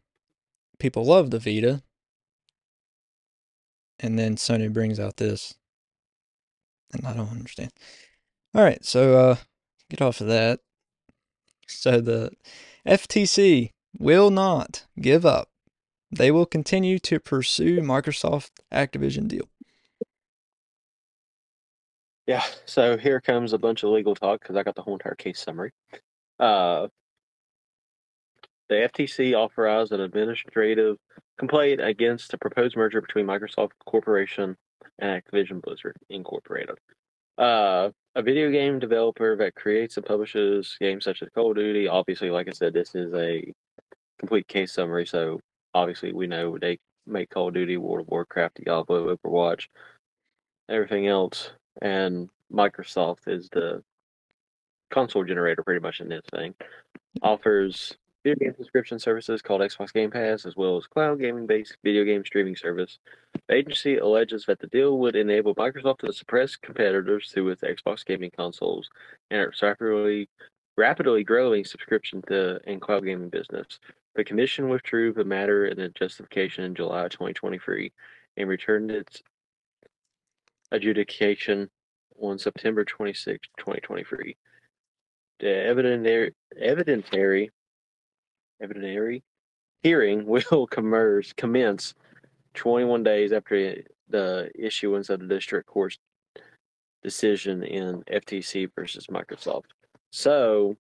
people 0.79 1.05
love 1.05 1.31
the 1.31 1.39
Vita, 1.39 1.83
and 3.99 4.19
then 4.19 4.37
Sony 4.37 4.73
brings 4.73 5.01
out 5.01 5.17
this, 5.17 5.55
and 6.93 7.07
I 7.07 7.15
don't 7.15 7.31
understand. 7.31 7.73
All 8.55 8.63
right, 8.63 8.85
so 8.85 9.17
uh, 9.17 9.37
get 9.89 10.03
off 10.03 10.21
of 10.21 10.27
that. 10.27 10.61
So 11.67 12.01
the 12.01 12.33
FTC 12.87 13.71
will 13.99 14.31
not 14.31 14.85
give 15.01 15.25
up. 15.25 15.52
They 16.13 16.31
will 16.31 16.45
continue 16.45 16.99
to 17.01 17.19
pursue 17.19 17.81
Microsoft 17.81 18.51
Activision 18.71 19.29
deal. 19.29 19.49
Yeah, 22.27 22.45
so 22.67 22.99
here 22.99 23.21
comes 23.21 23.55
a 23.55 23.59
bunch 23.59 23.83
of 23.83 23.91
legal 23.91 24.15
talk 24.15 24.41
because 24.41 24.55
I 24.55 24.63
got 24.63 24.75
the 24.77 24.83
whole 24.83 24.95
entire 24.95 25.15
case 25.15 25.41
summary. 25.41 25.73
Uh, 26.39 26.89
the 28.69 28.75
FTC 28.75 29.35
authorized 29.35 29.93
an 29.93 30.01
administrative 30.01 30.99
complaint 31.39 31.81
against 31.81 32.33
a 32.35 32.39
proposed 32.39 32.77
merger 32.77 33.01
between 33.01 33.27
Microsoft 33.27 33.71
Corporation 33.87 34.57
and 34.99 35.23
Activision 35.23 35.63
Blizzard 35.63 35.97
Incorporated. 36.11 36.79
Uh, 37.39 37.91
a 38.15 38.23
video 38.23 38.51
game 38.51 38.79
developer 38.79 39.35
that 39.37 39.55
creates 39.55 39.97
and 39.97 40.05
publishes 40.05 40.77
games 40.79 41.05
such 41.05 41.23
as 41.23 41.29
Call 41.35 41.51
of 41.51 41.57
Duty. 41.57 41.89
Obviously, 41.89 42.31
like 42.31 42.49
I 42.49 42.53
said, 42.53 42.75
this 42.75 42.95
is 42.95 43.13
a 43.15 43.51
complete 44.19 44.47
case 44.47 44.73
summary, 44.73 45.07
so 45.07 45.41
obviously 45.75 46.13
we 46.13 46.27
know 46.27 46.59
they 46.59 46.79
make 47.07 47.31
Call 47.31 47.49
of 47.49 47.55
Duty, 47.55 47.77
World 47.77 48.07
of 48.07 48.09
Warcraft, 48.09 48.63
Diablo, 48.65 49.17
Overwatch, 49.17 49.69
everything 50.69 51.07
else, 51.07 51.51
and 51.81 52.29
Microsoft 52.53 53.27
is 53.27 53.49
the 53.53 53.83
console 54.91 55.25
generator 55.25 55.63
pretty 55.63 55.81
much 55.81 56.01
in 56.01 56.09
this 56.09 56.25
thing. 56.33 56.55
Offers 57.23 57.97
video 58.25 58.47
game 58.47 58.55
subscription 58.57 58.99
services 58.99 59.43
called 59.43 59.63
Xbox 59.63 59.93
Game 59.93 60.11
Pass, 60.11 60.47
as 60.47 60.57
well 60.57 60.77
as 60.77 60.87
cloud 60.87 61.19
gaming 61.19 61.47
based 61.47 61.77
video 61.83 62.05
game 62.05 62.25
streaming 62.25 62.57
service. 62.57 62.99
The 63.49 63.55
agency 63.57 63.97
alleges 63.97 64.45
that 64.47 64.61
the 64.61 64.69
deal 64.69 64.99
would 64.99 65.17
enable 65.17 65.55
Microsoft 65.55 65.99
to 66.01 66.13
suppress 66.13 66.57
competitors 66.57 67.31
through 67.33 67.49
its 67.49 67.63
Xbox 67.63 68.05
gaming 68.05 68.31
consoles 68.37 68.89
and 69.31 69.41
its 69.41 69.63
rapidly, 69.63 70.29
rapidly 70.77 71.25
growing 71.25 71.65
subscription 71.65 72.23
to 72.29 72.61
and 72.67 72.81
cloud 72.81 73.05
gaming 73.05 73.29
business. 73.29 73.81
The 74.15 74.25
commission 74.25 74.69
withdrew 74.69 75.13
the 75.13 75.25
matter 75.25 75.67
in 75.67 75.79
the 75.79 75.89
justification 75.89 76.65
in 76.65 76.75
July 76.75 77.09
2023 77.09 77.93
and 78.37 78.49
returned 78.49 78.91
its 78.91 79.23
adjudication 80.71 81.71
on 82.21 82.39
September 82.39 82.85
26, 82.85 83.49
2023. 83.57 84.37
The 85.41 85.47
evidentiary, 85.47 86.33
evidentary, 86.61 87.51
evidentary 88.63 89.23
hearing 89.83 90.27
will 90.51 90.67
commence, 90.67 91.33
commence 91.33 91.95
21 92.55 93.03
days 93.03 93.33
after 93.33 93.83
the 94.09 94.51
issuance 94.55 95.09
of 95.09 95.21
the 95.21 95.27
district 95.27 95.67
court's 95.67 95.99
decision 97.03 97.63
in 97.63 98.03
FTC 98.05 98.71
versus 98.77 99.07
Microsoft. 99.07 99.71
So, 100.11 100.77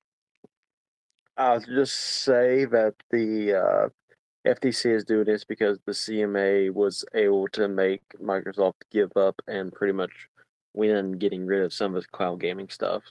I'll 1.37 1.61
just 1.61 1.95
say 1.95 2.64
that 2.66 2.95
the 3.11 3.55
uh, 3.55 3.88
FTC 4.47 4.95
is 4.95 5.05
doing 5.05 5.25
this 5.25 5.45
because 5.45 5.79
the 5.87 5.92
CMA 5.92 6.73
was 6.73 7.05
able 7.14 7.49
to 7.49 7.68
make 7.68 8.03
Microsoft 8.21 8.75
give 8.90 9.16
up 9.16 9.40
and 9.47 9.73
pretty 9.73 9.92
much 9.92 10.29
win 10.75 11.12
getting 11.12 11.47
rid 11.47 11.62
of 11.62 11.73
some 11.73 11.92
of 11.92 11.99
its 11.99 12.07
cloud 12.07 12.40
gaming 12.40 12.68
stuff. 12.68 13.03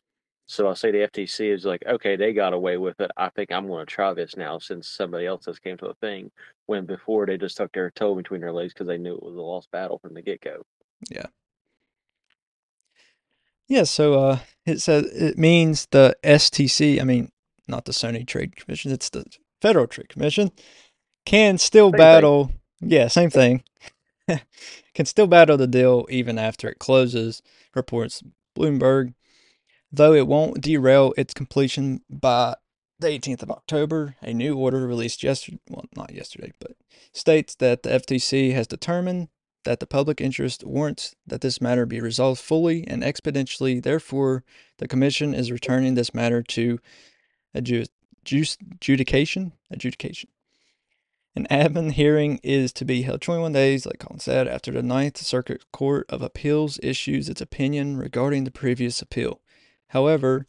So 0.48 0.68
I 0.68 0.74
say 0.74 0.92
the 0.92 1.08
FTC 1.08 1.54
is 1.54 1.64
like, 1.64 1.82
okay, 1.88 2.18
they 2.18 2.34
got 2.34 2.54
away 2.54 2.76
with 2.76 3.00
it. 3.00 3.10
I 3.16 3.30
think 3.30 3.52
I'm 3.52 3.68
going 3.68 3.86
to 3.86 3.92
try 3.92 4.14
this 4.14 4.36
now 4.36 4.60
since 4.60 4.88
somebody 4.88 5.26
else 5.26 5.46
has 5.46 5.60
came 5.60 5.78
to 5.78 5.88
a 5.88 5.94
thing. 5.96 6.30
When 6.66 6.86
before 6.86 7.26
they 7.26 7.38
just 7.38 7.56
stuck 7.56 7.72
their 7.72 7.92
toe 7.92 8.16
between 8.16 8.42
their 8.42 8.52
legs 8.52 8.74
because 8.74 8.88
they 8.88 8.98
knew 8.98 9.16
it 9.16 9.24
was 9.24 9.36
a 9.36 9.42
lost 9.42 9.72
battle 9.72 10.00
from 10.00 10.14
the 10.14 10.22
get 10.22 10.42
go. 10.42 10.62
Yeah. 11.10 11.28
Yeah, 13.70 13.84
so 13.84 14.16
uh, 14.16 14.40
it 14.66 14.82
says 14.82 15.06
it 15.06 15.38
means 15.38 15.88
the 15.92 16.18
STC. 16.24 17.00
I 17.00 17.06
mean, 17.06 17.32
not 17.72 17.86
the 17.86 17.92
Sony 17.92 18.28
Trade 18.28 18.56
Commission. 18.56 18.92
It's 18.92 19.10
the 19.10 19.26
Federal 19.62 19.88
Trade 19.88 20.10
Commission 20.10 20.52
can 21.26 21.58
still 21.58 21.92
Same 21.92 21.98
battle. 21.98 22.52
Yeah, 22.80 23.08
same 23.08 23.30
thing. 23.30 23.64
can 24.94 25.06
still 25.06 25.28
battle 25.28 25.58
the 25.58 25.68
deal 25.68 26.06
even 26.10 26.38
after 26.38 26.70
it 26.70 26.80
closes, 26.80 27.42
reports 27.76 28.24
Bloomberg. 28.58 29.14
Though 29.92 30.14
it 30.14 30.28
won't 30.28 30.62
derail 30.62 31.14
its 31.18 31.34
completion 31.34 32.02
by 32.10 32.56
the 33.00 33.08
18th 33.08 33.44
of 33.44 33.52
October, 33.52 34.16
a 34.22 34.34
new 34.34 34.56
order 34.56 34.88
released 34.88 35.24
yesterday, 35.24 35.60
well, 35.70 35.86
not 35.96 36.14
yesterday, 36.14 36.52
but 36.60 36.72
states 37.14 37.56
that 37.56 37.84
the 37.84 37.90
FTC 37.90 38.54
has 38.54 38.68
determined 38.68 39.28
that 39.64 39.80
the 39.80 39.88
public 39.88 40.22
interest 40.22 40.64
warrants 40.64 41.16
that 41.28 41.42
this 41.42 41.62
matter 41.62 41.86
be 41.86 42.00
resolved 42.00 42.40
fully 42.40 42.88
and 42.88 43.04
expeditiously. 43.04 43.80
Therefore, 43.80 44.44
the 44.78 44.88
Commission 44.88 45.34
is 45.34 45.52
returning 45.52 45.96
this 45.96 46.14
matter 46.14 46.42
to 46.42 46.80
adjudication. 47.54 49.52
Adjudication. 49.70 50.30
An 51.34 51.48
admin 51.50 51.94
hearing 51.94 52.42
is 52.44 52.74
to 52.74 52.84
be 52.84 53.04
held 53.04 53.22
21 53.22 53.54
days, 53.54 53.86
like 53.86 54.00
Colin 54.00 54.20
said, 54.20 54.50
after 54.50 54.72
the 54.72 54.84
Ninth 54.84 55.18
Circuit 55.18 55.64
Court 55.72 56.06
of 56.10 56.22
Appeals 56.22 56.78
issues 56.84 57.30
its 57.30 57.40
opinion 57.40 57.98
regarding 57.98 58.44
the 58.44 58.52
previous 58.52 59.02
appeal. 59.02 59.40
However, 59.88 60.46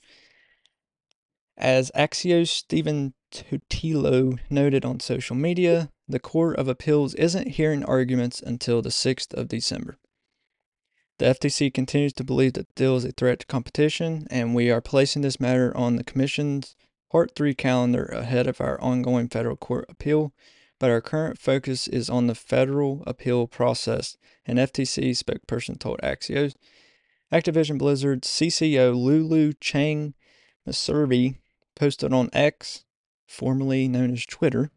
as 1.56 1.92
Axios 1.94 2.48
Stephen 2.48 3.14
Totilo 3.30 4.40
noted 4.50 4.84
on 4.84 4.98
social 4.98 5.36
media, 5.36 5.92
the 6.08 6.18
Court 6.18 6.56
of 6.56 6.66
Appeals 6.66 7.14
isn't 7.14 7.52
hearing 7.52 7.84
arguments 7.84 8.40
until 8.40 8.82
the 8.82 8.88
6th 8.88 9.32
of 9.34 9.46
December. 9.46 9.98
The 11.18 11.26
FTC 11.26 11.72
continues 11.72 12.14
to 12.14 12.24
believe 12.24 12.54
that 12.54 12.66
the 12.66 12.74
deal 12.74 12.96
is 12.96 13.04
a 13.04 13.12
threat 13.12 13.40
to 13.40 13.46
competition, 13.46 14.26
and 14.30 14.54
we 14.54 14.70
are 14.70 14.80
placing 14.80 15.22
this 15.22 15.38
matter 15.38 15.76
on 15.76 15.94
the 15.94 16.02
Commission's 16.02 16.74
Part 17.12 17.34
3 17.34 17.52
calendar 17.52 18.06
ahead 18.06 18.46
of 18.46 18.58
our 18.58 18.80
ongoing 18.80 19.28
federal 19.28 19.56
court 19.56 19.84
appeal, 19.90 20.32
but 20.80 20.88
our 20.88 21.02
current 21.02 21.38
focus 21.38 21.86
is 21.86 22.08
on 22.08 22.26
the 22.26 22.34
federal 22.34 23.02
appeal 23.06 23.46
process, 23.46 24.16
an 24.46 24.56
FTC 24.56 25.10
spokesperson 25.10 25.78
told 25.78 26.00
Axios. 26.02 26.54
Activision 27.30 27.76
Blizzard 27.76 28.22
CCO 28.22 28.96
Lulu 28.96 29.52
Cheng 29.60 30.14
Meservey 30.66 31.36
posted 31.76 32.14
on 32.14 32.30
X, 32.32 32.86
formerly 33.26 33.88
known 33.88 34.10
as 34.10 34.24
Twitter. 34.24 34.70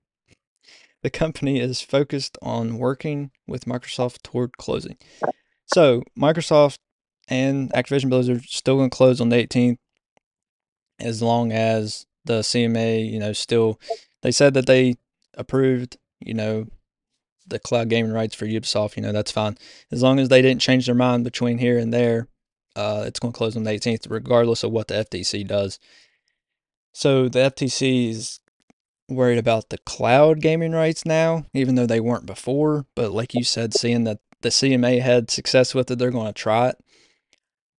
The 1.03 1.09
company 1.09 1.61
is 1.61 1.79
focused 1.79 2.37
on 2.41 2.77
working 2.77 3.31
with 3.47 3.63
Microsoft 3.63 4.23
toward 4.23 4.57
closing. 4.57 4.97
So, 5.67 6.03
Microsoft 6.19 6.79
and 7.29 7.71
Activision 7.71 8.09
Blizzard 8.09 8.43
still 8.43 8.75
going 8.75 8.89
to 8.89 8.97
close 8.97 9.21
on 9.21 9.29
the 9.29 9.37
18th 9.37 9.77
as 10.99 11.21
long 11.21 11.53
as 11.53 12.05
the 12.25 12.39
CMA, 12.39 13.09
you 13.09 13.19
know, 13.19 13.33
still 13.33 13.79
they 14.21 14.31
said 14.31 14.53
that 14.55 14.65
they 14.65 14.95
approved, 15.35 15.97
you 16.19 16.33
know, 16.33 16.67
the 17.47 17.59
cloud 17.59 17.89
gaming 17.89 18.11
rights 18.11 18.35
for 18.35 18.45
Ubisoft, 18.45 18.95
you 18.95 19.03
know, 19.03 19.11
that's 19.11 19.31
fine. 19.31 19.57
As 19.91 20.01
long 20.01 20.19
as 20.19 20.29
they 20.29 20.41
didn't 20.41 20.61
change 20.61 20.87
their 20.87 20.95
mind 20.95 21.23
between 21.23 21.59
here 21.59 21.77
and 21.77 21.93
there, 21.93 22.27
uh, 22.75 23.03
it's 23.05 23.19
going 23.19 23.31
to 23.31 23.37
close 23.37 23.55
on 23.55 23.63
the 23.63 23.71
18th, 23.71 24.09
regardless 24.09 24.63
of 24.63 24.71
what 24.71 24.87
the 24.87 24.95
FTC 24.95 25.47
does. 25.47 25.79
So 26.93 27.29
the 27.29 27.39
FTC 27.39 28.09
is 28.09 28.39
worried 29.07 29.37
about 29.37 29.69
the 29.69 29.77
cloud 29.79 30.41
gaming 30.41 30.71
rights 30.71 31.05
now, 31.05 31.45
even 31.53 31.75
though 31.75 31.85
they 31.85 31.99
weren't 31.99 32.25
before. 32.25 32.85
But 32.95 33.11
like 33.11 33.33
you 33.33 33.43
said, 33.43 33.73
seeing 33.73 34.03
that 34.05 34.19
the 34.41 34.49
CMA 34.49 35.01
had 35.01 35.29
success 35.29 35.73
with 35.73 35.89
it, 35.91 35.99
they're 35.99 36.11
going 36.11 36.27
to 36.27 36.33
try 36.33 36.69
it. 36.69 36.83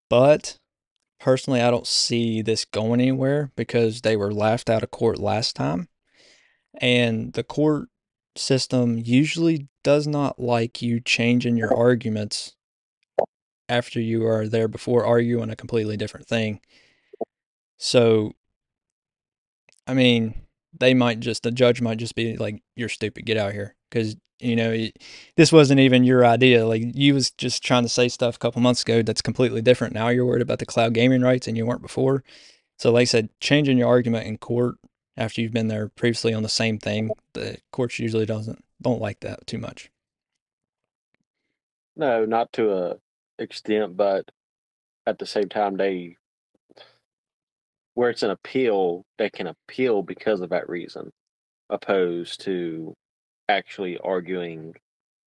But 0.09 0.59
personally, 1.25 1.59
I 1.59 1.71
don't 1.71 1.87
see 1.87 2.43
this 2.43 2.65
going 2.65 3.01
anywhere 3.01 3.51
because 3.55 4.01
they 4.01 4.15
were 4.15 4.31
laughed 4.31 4.69
out 4.69 4.83
of 4.83 4.91
court 4.91 5.17
last 5.17 5.55
time. 5.55 5.89
And 6.79 7.33
the 7.33 7.43
court 7.43 7.89
system 8.35 8.99
usually 9.03 9.67
does 9.83 10.05
not 10.05 10.37
like 10.39 10.83
you 10.83 10.99
changing 10.99 11.57
your 11.57 11.75
arguments 11.75 12.55
after 13.67 13.99
you 13.99 14.23
are 14.27 14.47
there 14.47 14.67
before 14.67 15.03
arguing 15.03 15.49
a 15.49 15.55
completely 15.55 15.97
different 15.97 16.27
thing. 16.27 16.61
So, 17.79 18.33
I 19.87 19.95
mean, 19.95 20.43
they 20.79 20.93
might 20.93 21.21
just, 21.21 21.41
the 21.41 21.49
judge 21.49 21.81
might 21.81 21.97
just 21.97 22.13
be 22.13 22.37
like, 22.37 22.61
you're 22.75 22.87
stupid, 22.87 23.25
get 23.25 23.37
out 23.37 23.53
here. 23.53 23.75
Because, 23.89 24.15
you 24.39 24.55
know, 24.55 24.87
this 25.37 25.51
wasn't 25.51 25.79
even 25.79 26.03
your 26.03 26.25
idea. 26.25 26.65
Like, 26.65 26.83
you 26.93 27.13
was 27.13 27.31
just 27.31 27.63
trying 27.63 27.83
to 27.83 27.89
say 27.89 28.09
stuff 28.09 28.35
a 28.35 28.39
couple 28.39 28.61
months 28.61 28.81
ago 28.81 29.01
that's 29.01 29.21
completely 29.21 29.61
different. 29.61 29.93
Now 29.93 30.09
you're 30.09 30.25
worried 30.25 30.41
about 30.41 30.59
the 30.59 30.65
cloud 30.65 30.93
gaming 30.93 31.21
rights 31.21 31.47
and 31.47 31.57
you 31.57 31.65
weren't 31.65 31.81
before. 31.81 32.23
So, 32.77 32.91
like 32.91 33.03
I 33.03 33.05
said, 33.05 33.29
changing 33.39 33.77
your 33.77 33.87
argument 33.87 34.27
in 34.27 34.37
court 34.37 34.75
after 35.17 35.41
you've 35.41 35.53
been 35.53 35.69
there 35.69 35.89
previously 35.89 36.33
on 36.33 36.43
the 36.43 36.49
same 36.49 36.77
thing, 36.77 37.09
the 37.33 37.57
courts 37.71 37.99
usually 37.99 38.25
doesn't 38.25 38.63
don't 38.81 39.01
like 39.01 39.21
that 39.21 39.47
too 39.47 39.57
much. 39.57 39.89
No, 41.95 42.25
not 42.25 42.51
to 42.53 42.73
a 42.73 42.95
extent, 43.39 43.95
but 43.95 44.29
at 45.05 45.19
the 45.19 45.25
same 45.25 45.49
time, 45.49 45.77
they 45.77 46.17
where 47.93 48.09
it's 48.09 48.23
an 48.23 48.31
appeal, 48.31 49.05
they 49.17 49.29
can 49.29 49.47
appeal 49.47 50.03
because 50.03 50.41
of 50.41 50.49
that 50.49 50.67
reason, 50.67 51.11
opposed 51.69 52.41
to 52.41 52.93
actually 53.49 53.97
arguing 53.99 54.73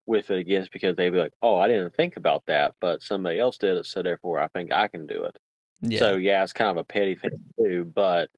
with 0.06 0.30
it 0.30 0.38
against 0.38 0.72
because 0.72 0.96
they'd 0.96 1.10
be 1.10 1.18
like, 1.18 1.34
"Oh, 1.42 1.56
I 1.56 1.68
didn't 1.68 1.94
think 1.94 2.16
about 2.16 2.44
that, 2.46 2.74
but 2.80 3.02
somebody 3.02 3.38
else 3.38 3.58
did 3.58 3.76
it, 3.76 3.86
so 3.86 4.02
therefore 4.02 4.40
I 4.40 4.48
think 4.48 4.72
I 4.72 4.88
can 4.88 5.06
do 5.06 5.24
it." 5.24 5.38
Yeah. 5.80 5.98
So 5.98 6.16
yeah, 6.16 6.42
it's 6.42 6.52
kind 6.52 6.70
of 6.70 6.76
a 6.78 6.84
petty 6.84 7.14
thing 7.14 7.30
to 7.30 7.68
do, 7.68 7.84
but 7.84 8.30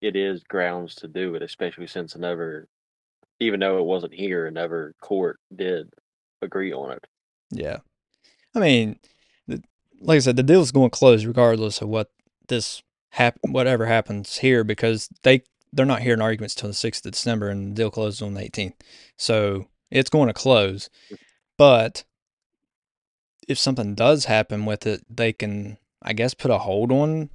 it 0.00 0.16
is 0.16 0.42
grounds 0.44 0.96
to 0.96 1.08
do 1.08 1.34
it, 1.34 1.42
especially 1.42 1.86
since 1.86 2.14
another, 2.14 2.68
even 3.40 3.60
though 3.60 3.78
it 3.78 3.84
wasn't 3.84 4.12
here, 4.12 4.46
another 4.46 4.94
court 5.00 5.38
did 5.54 5.92
agree 6.42 6.72
on 6.72 6.92
it. 6.92 7.06
Yeah. 7.50 7.78
I 8.54 8.58
mean, 8.58 8.98
the, 9.46 9.62
like 10.00 10.16
I 10.16 10.20
said, 10.20 10.36
the 10.36 10.42
deal's 10.42 10.72
going 10.72 10.90
to 10.90 10.98
close 10.98 11.24
regardless 11.24 11.80
of 11.80 11.88
what 11.88 12.10
this 12.48 12.82
hap- 13.10 13.38
whatever 13.42 13.86
happens 13.86 14.38
here 14.38 14.64
because 14.64 15.08
they 15.22 15.44
they're 15.72 15.86
not 15.86 16.02
hearing 16.02 16.20
arguments 16.20 16.54
till 16.54 16.68
the 16.68 16.74
sixth 16.74 17.04
of 17.06 17.12
December 17.12 17.48
and 17.48 17.72
the 17.72 17.82
deal 17.82 17.90
closes 17.90 18.22
on 18.22 18.34
the 18.34 18.42
eighteenth. 18.42 18.74
So 19.16 19.68
it's 19.90 20.10
going 20.10 20.28
to 20.28 20.34
close. 20.34 20.90
But 21.56 22.04
if 23.48 23.58
something 23.58 23.94
does 23.94 24.26
happen 24.26 24.64
with 24.64 24.86
it, 24.86 25.04
they 25.08 25.32
can 25.32 25.78
I 26.02 26.12
guess 26.12 26.34
put 26.34 26.50
a 26.50 26.58
hold 26.58 26.90
on 26.92 27.30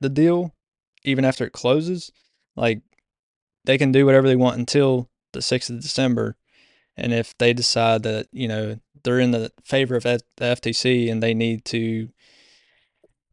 the 0.00 0.08
deal 0.08 0.54
even 1.04 1.24
after 1.24 1.44
it 1.44 1.52
closes. 1.52 2.12
Like 2.56 2.82
they 3.64 3.78
can 3.78 3.92
do 3.92 4.06
whatever 4.06 4.26
they 4.26 4.36
want 4.36 4.58
until 4.58 5.08
the 5.32 5.40
6th 5.40 5.70
of 5.70 5.80
December. 5.80 6.36
And 6.96 7.12
if 7.12 7.36
they 7.38 7.52
decide 7.52 8.02
that, 8.02 8.26
you 8.32 8.48
know, 8.48 8.78
they're 9.02 9.18
in 9.18 9.30
the 9.30 9.50
favor 9.64 9.96
of 9.96 10.02
the 10.02 10.20
FTC 10.40 11.10
and 11.10 11.22
they 11.22 11.34
need 11.34 11.64
to 11.66 12.08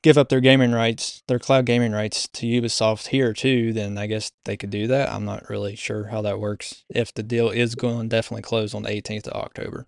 give 0.01 0.17
up 0.17 0.29
their 0.29 0.39
gaming 0.39 0.71
rights, 0.71 1.23
their 1.27 1.39
cloud 1.39 1.65
gaming 1.65 1.91
rights 1.91 2.27
to 2.29 2.45
Ubisoft 2.45 3.07
here 3.07 3.33
too, 3.33 3.73
then 3.73 3.97
I 3.97 4.07
guess 4.07 4.31
they 4.45 4.57
could 4.57 4.69
do 4.69 4.87
that. 4.87 5.09
I'm 5.09 5.25
not 5.25 5.49
really 5.49 5.75
sure 5.75 6.07
how 6.07 6.21
that 6.21 6.39
works. 6.39 6.83
If 6.89 7.13
the 7.13 7.23
deal 7.23 7.49
is 7.49 7.75
going 7.75 8.09
to 8.09 8.15
definitely 8.15 8.43
close 8.43 8.73
on 8.73 8.83
the 8.83 8.89
18th 8.89 9.27
of 9.27 9.33
October. 9.33 9.87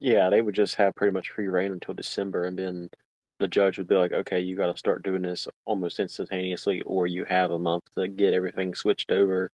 Yeah, 0.00 0.30
they 0.30 0.42
would 0.42 0.54
just 0.54 0.74
have 0.76 0.94
pretty 0.96 1.12
much 1.12 1.30
free 1.30 1.48
reign 1.48 1.72
until 1.72 1.94
December, 1.94 2.44
and 2.44 2.58
then 2.58 2.90
the 3.38 3.48
judge 3.48 3.78
would 3.78 3.86
be 3.88 3.94
like, 3.94 4.12
"Okay, 4.12 4.40
you 4.40 4.56
got 4.56 4.72
to 4.72 4.78
start 4.78 5.02
doing 5.02 5.22
this 5.22 5.46
almost 5.64 6.00
instantaneously, 6.00 6.82
or 6.82 7.06
you 7.06 7.24
have 7.24 7.50
a 7.52 7.58
month 7.58 7.84
to 7.96 8.08
get 8.08 8.34
everything 8.34 8.74
switched 8.74 9.10
over." 9.12 9.50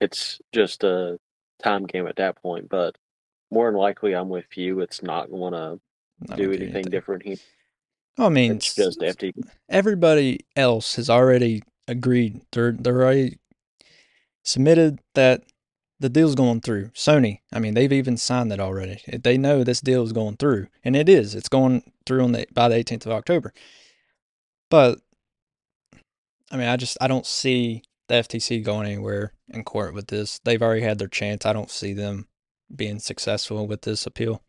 It's 0.00 0.40
just 0.52 0.84
a 0.84 1.18
time 1.62 1.86
game 1.86 2.06
at 2.06 2.16
that 2.16 2.36
point, 2.42 2.68
but 2.68 2.96
more 3.50 3.70
than 3.70 3.78
likely, 3.80 4.14
I'm 4.14 4.28
with 4.28 4.56
you. 4.56 4.80
It's 4.80 5.02
not 5.02 5.30
going 5.30 5.52
to 5.54 5.80
do 6.26 6.52
anything, 6.52 6.74
anything. 6.74 6.84
different. 6.84 7.24
He, 7.24 7.38
I 8.18 8.28
mean, 8.28 8.52
it's 8.52 8.74
just 8.74 9.00
FT. 9.00 9.32
everybody 9.68 10.40
else 10.56 10.96
has 10.96 11.08
already 11.10 11.62
agreed. 11.88 12.42
They're 12.52 12.72
they're 12.72 13.02
already 13.02 13.38
submitted 14.44 15.00
that 15.14 15.42
the 16.00 16.08
deal's 16.08 16.34
going 16.34 16.60
through. 16.60 16.88
Sony, 16.88 17.40
I 17.52 17.60
mean, 17.60 17.74
they've 17.74 17.92
even 17.92 18.16
signed 18.16 18.52
it 18.52 18.60
already. 18.60 19.00
They 19.06 19.38
know 19.38 19.62
this 19.62 19.80
deal 19.80 20.02
is 20.02 20.12
going 20.12 20.36
through, 20.36 20.66
and 20.84 20.96
it 20.96 21.08
is. 21.08 21.34
It's 21.34 21.48
going 21.48 21.82
through 22.04 22.24
on 22.24 22.32
the 22.32 22.46
by 22.52 22.68
the 22.68 22.76
18th 22.76 23.06
of 23.06 23.12
October. 23.12 23.52
But 24.68 24.98
I 26.50 26.56
mean, 26.56 26.68
I 26.68 26.76
just 26.76 26.98
I 27.00 27.06
don't 27.08 27.26
see 27.26 27.82
the 28.08 28.14
FTC 28.14 28.62
going 28.62 28.86
anywhere 28.86 29.32
in 29.48 29.64
court 29.64 29.94
with 29.94 30.08
this. 30.08 30.40
They've 30.44 30.62
already 30.62 30.82
had 30.82 30.98
their 30.98 31.08
chance. 31.08 31.46
I 31.46 31.52
don't 31.52 31.70
see 31.70 31.92
them 31.92 32.26
being 32.74 32.98
successful 32.98 33.66
with 33.66 33.82
this 33.82 34.06
appeal. 34.06 34.42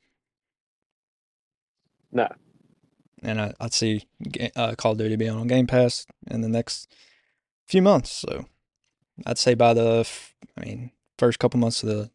No, 2.14 2.28
and 3.24 3.42
I, 3.42 3.54
I'd 3.60 3.74
see 3.74 4.06
uh, 4.56 4.76
Call 4.76 4.92
of 4.94 4.98
Duty 5.00 5.16
being 5.16 5.32
on 5.32 5.48
Game 5.48 5.68
Pass 5.68 6.06
in 6.30 6.42
the 6.42 6.48
next 6.50 6.94
few 7.68 7.82
months. 7.82 8.12
So 8.12 8.46
I'd 9.26 9.38
say 9.38 9.54
by 9.56 9.74
the, 9.74 10.00
f- 10.02 10.36
I 10.58 10.66
mean, 10.66 10.92
first 11.18 11.40
couple 11.40 11.60
months 11.60 11.82
of 11.84 11.90
the 11.90 12.12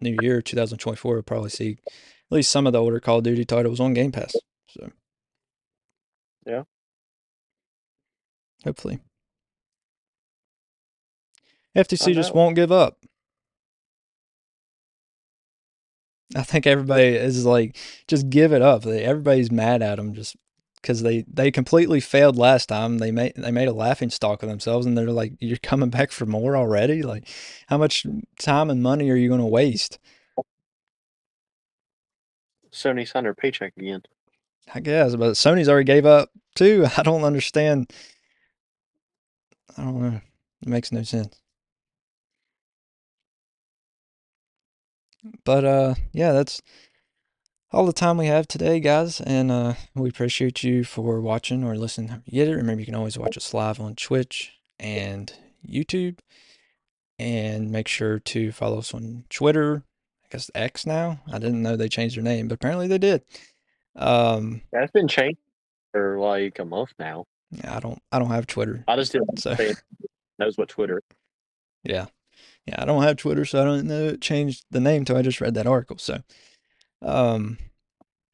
new 0.00 0.16
year, 0.22 0.42
2024, 0.42 1.12
we'll 1.14 1.22
probably 1.22 1.50
see 1.50 1.78
at 1.86 1.92
least 2.34 2.50
some 2.50 2.66
of 2.66 2.72
the 2.72 2.80
older 2.80 2.98
Call 3.00 3.18
of 3.18 3.24
Duty 3.24 3.44
titles 3.44 3.78
on 3.80 3.94
Game 3.94 4.10
Pass. 4.12 4.34
So 4.70 4.90
Yeah. 6.46 6.62
hopefully. 8.64 8.98
FTC 11.76 12.14
just 12.14 12.34
won't 12.34 12.56
give 12.56 12.72
up. 12.72 12.98
I 16.36 16.42
think 16.42 16.66
everybody 16.66 17.06
is 17.06 17.46
like, 17.46 17.76
just 18.06 18.28
give 18.28 18.52
it 18.52 18.62
up. 18.62 18.86
Everybody's 18.86 19.50
mad 19.50 19.82
at 19.82 19.96
them 19.96 20.14
just 20.14 20.36
because 20.76 21.02
they, 21.02 21.24
they 21.32 21.50
completely 21.50 22.00
failed 22.00 22.36
last 22.36 22.66
time. 22.66 22.98
They 22.98 23.10
made 23.10 23.34
they 23.36 23.50
made 23.50 23.68
a 23.68 23.72
laughing 23.72 24.10
stock 24.10 24.42
of 24.42 24.48
themselves, 24.48 24.86
and 24.86 24.96
they're 24.96 25.10
like, 25.10 25.32
"You're 25.40 25.56
coming 25.58 25.90
back 25.90 26.12
for 26.12 26.26
more 26.26 26.56
already? 26.56 27.02
Like, 27.02 27.28
how 27.68 27.78
much 27.78 28.06
time 28.38 28.70
and 28.70 28.82
money 28.82 29.10
are 29.10 29.16
you 29.16 29.28
going 29.28 29.40
to 29.40 29.46
waste?" 29.46 29.98
Sony 32.70 33.08
signed 33.08 33.26
their 33.26 33.34
paycheck 33.34 33.72
again. 33.76 34.02
I 34.72 34.80
guess, 34.80 35.16
but 35.16 35.32
Sony's 35.32 35.68
already 35.68 35.84
gave 35.84 36.06
up 36.06 36.30
too. 36.54 36.86
I 36.96 37.02
don't 37.02 37.24
understand. 37.24 37.90
I 39.76 39.82
don't 39.82 40.00
know. 40.00 40.20
It 40.62 40.68
makes 40.68 40.92
no 40.92 41.02
sense. 41.02 41.40
But 45.44 45.64
uh 45.64 45.94
yeah, 46.12 46.32
that's 46.32 46.60
all 47.72 47.84
the 47.84 47.92
time 47.92 48.16
we 48.16 48.26
have 48.26 48.48
today, 48.48 48.80
guys, 48.80 49.20
and 49.20 49.50
uh 49.50 49.74
we 49.94 50.08
appreciate 50.08 50.62
you 50.62 50.84
for 50.84 51.20
watching 51.20 51.64
or 51.64 51.76
listening. 51.76 52.22
You 52.24 52.44
get 52.44 52.48
it. 52.48 52.56
Remember 52.56 52.80
you 52.80 52.86
can 52.86 52.94
always 52.94 53.18
watch 53.18 53.36
us 53.36 53.52
live 53.54 53.80
on 53.80 53.94
Twitch 53.94 54.52
and 54.78 55.32
YouTube. 55.68 56.18
And 57.20 57.72
make 57.72 57.88
sure 57.88 58.20
to 58.20 58.52
follow 58.52 58.78
us 58.78 58.94
on 58.94 59.24
Twitter. 59.28 59.82
I 60.24 60.28
guess 60.30 60.52
X 60.54 60.86
now. 60.86 61.18
I 61.32 61.40
didn't 61.40 61.62
know 61.62 61.74
they 61.74 61.88
changed 61.88 62.16
their 62.16 62.22
name, 62.22 62.46
but 62.46 62.54
apparently 62.54 62.86
they 62.86 62.98
did. 62.98 63.22
Um 63.96 64.62
That's 64.72 64.92
been 64.92 65.08
changed 65.08 65.40
for 65.92 66.18
like 66.20 66.58
a 66.60 66.64
month 66.64 66.92
now. 66.98 67.24
yeah, 67.50 67.76
I 67.76 67.80
don't 67.80 68.00
I 68.12 68.18
don't 68.20 68.30
have 68.30 68.46
Twitter. 68.46 68.84
I 68.86 68.94
just 68.96 69.10
didn't 69.12 69.40
So 69.40 69.54
say 69.56 69.70
it 69.70 69.82
knows 70.38 70.56
what 70.56 70.68
Twitter. 70.68 71.02
Yeah. 71.84 72.06
Yeah, 72.68 72.82
I 72.82 72.84
don't 72.84 73.02
have 73.02 73.16
Twitter, 73.16 73.46
so 73.46 73.62
I 73.62 73.64
don't 73.64 73.86
know 73.86 74.08
it 74.08 74.20
changed 74.20 74.66
the 74.70 74.80
name 74.80 75.06
till 75.06 75.16
I 75.16 75.22
just 75.22 75.40
read 75.40 75.54
that 75.54 75.66
article. 75.66 75.96
So 75.96 76.20
um 77.00 77.56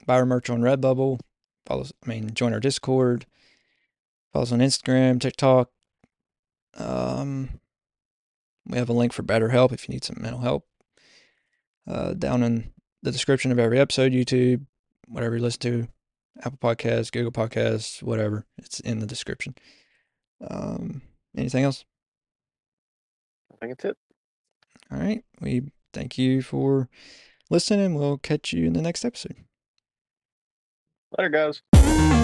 buy 0.07 0.15
our 0.17 0.27
merch 0.27 0.51
on 0.51 0.61
Redbubble. 0.61 1.21
Follow 1.67 1.83
us, 1.83 1.93
I 2.05 2.09
mean 2.09 2.35
join 2.35 2.53
our 2.53 2.59
Discord. 2.59 3.27
Follow 4.33 4.43
us 4.43 4.51
on 4.51 4.59
Instagram, 4.59 5.21
TikTok. 5.21 5.71
Um 6.77 7.61
we 8.67 8.77
have 8.77 8.89
a 8.89 8.93
link 8.95 9.13
for 9.13 9.23
BetterHelp 9.23 9.73
if 9.73 9.89
you 9.89 9.93
need 9.93 10.03
some 10.03 10.17
mental 10.19 10.41
help. 10.41 10.67
Uh 11.87 12.15
down 12.15 12.43
in 12.43 12.73
the 13.05 13.13
description 13.13 13.53
of 13.53 13.61
every 13.61 13.79
episode, 13.79 14.11
YouTube, 14.11 14.67
whatever 15.07 15.37
you 15.37 15.43
listen 15.43 15.61
to, 15.61 15.89
Apple 16.43 16.59
Podcasts, 16.59 17.13
Google 17.13 17.31
Podcasts, 17.31 18.03
whatever. 18.03 18.47
It's 18.59 18.81
in 18.81 18.99
the 18.99 19.07
description. 19.07 19.55
Um 20.41 21.03
anything 21.37 21.63
else? 21.63 21.85
I 23.53 23.57
think 23.59 23.75
it's 23.75 23.85
it. 23.85 23.97
All 24.95 25.01
right. 25.01 25.25
We 25.41 25.63
thank 25.93 26.19
you 26.19 26.41
for 26.41 26.89
listening. 27.51 27.95
We'll 27.95 28.19
catch 28.19 28.53
you 28.53 28.67
in 28.67 28.75
the 28.75 28.83
next 28.83 29.05
episode. 29.05 29.37
Later, 31.19 31.31
guys. 31.73 32.24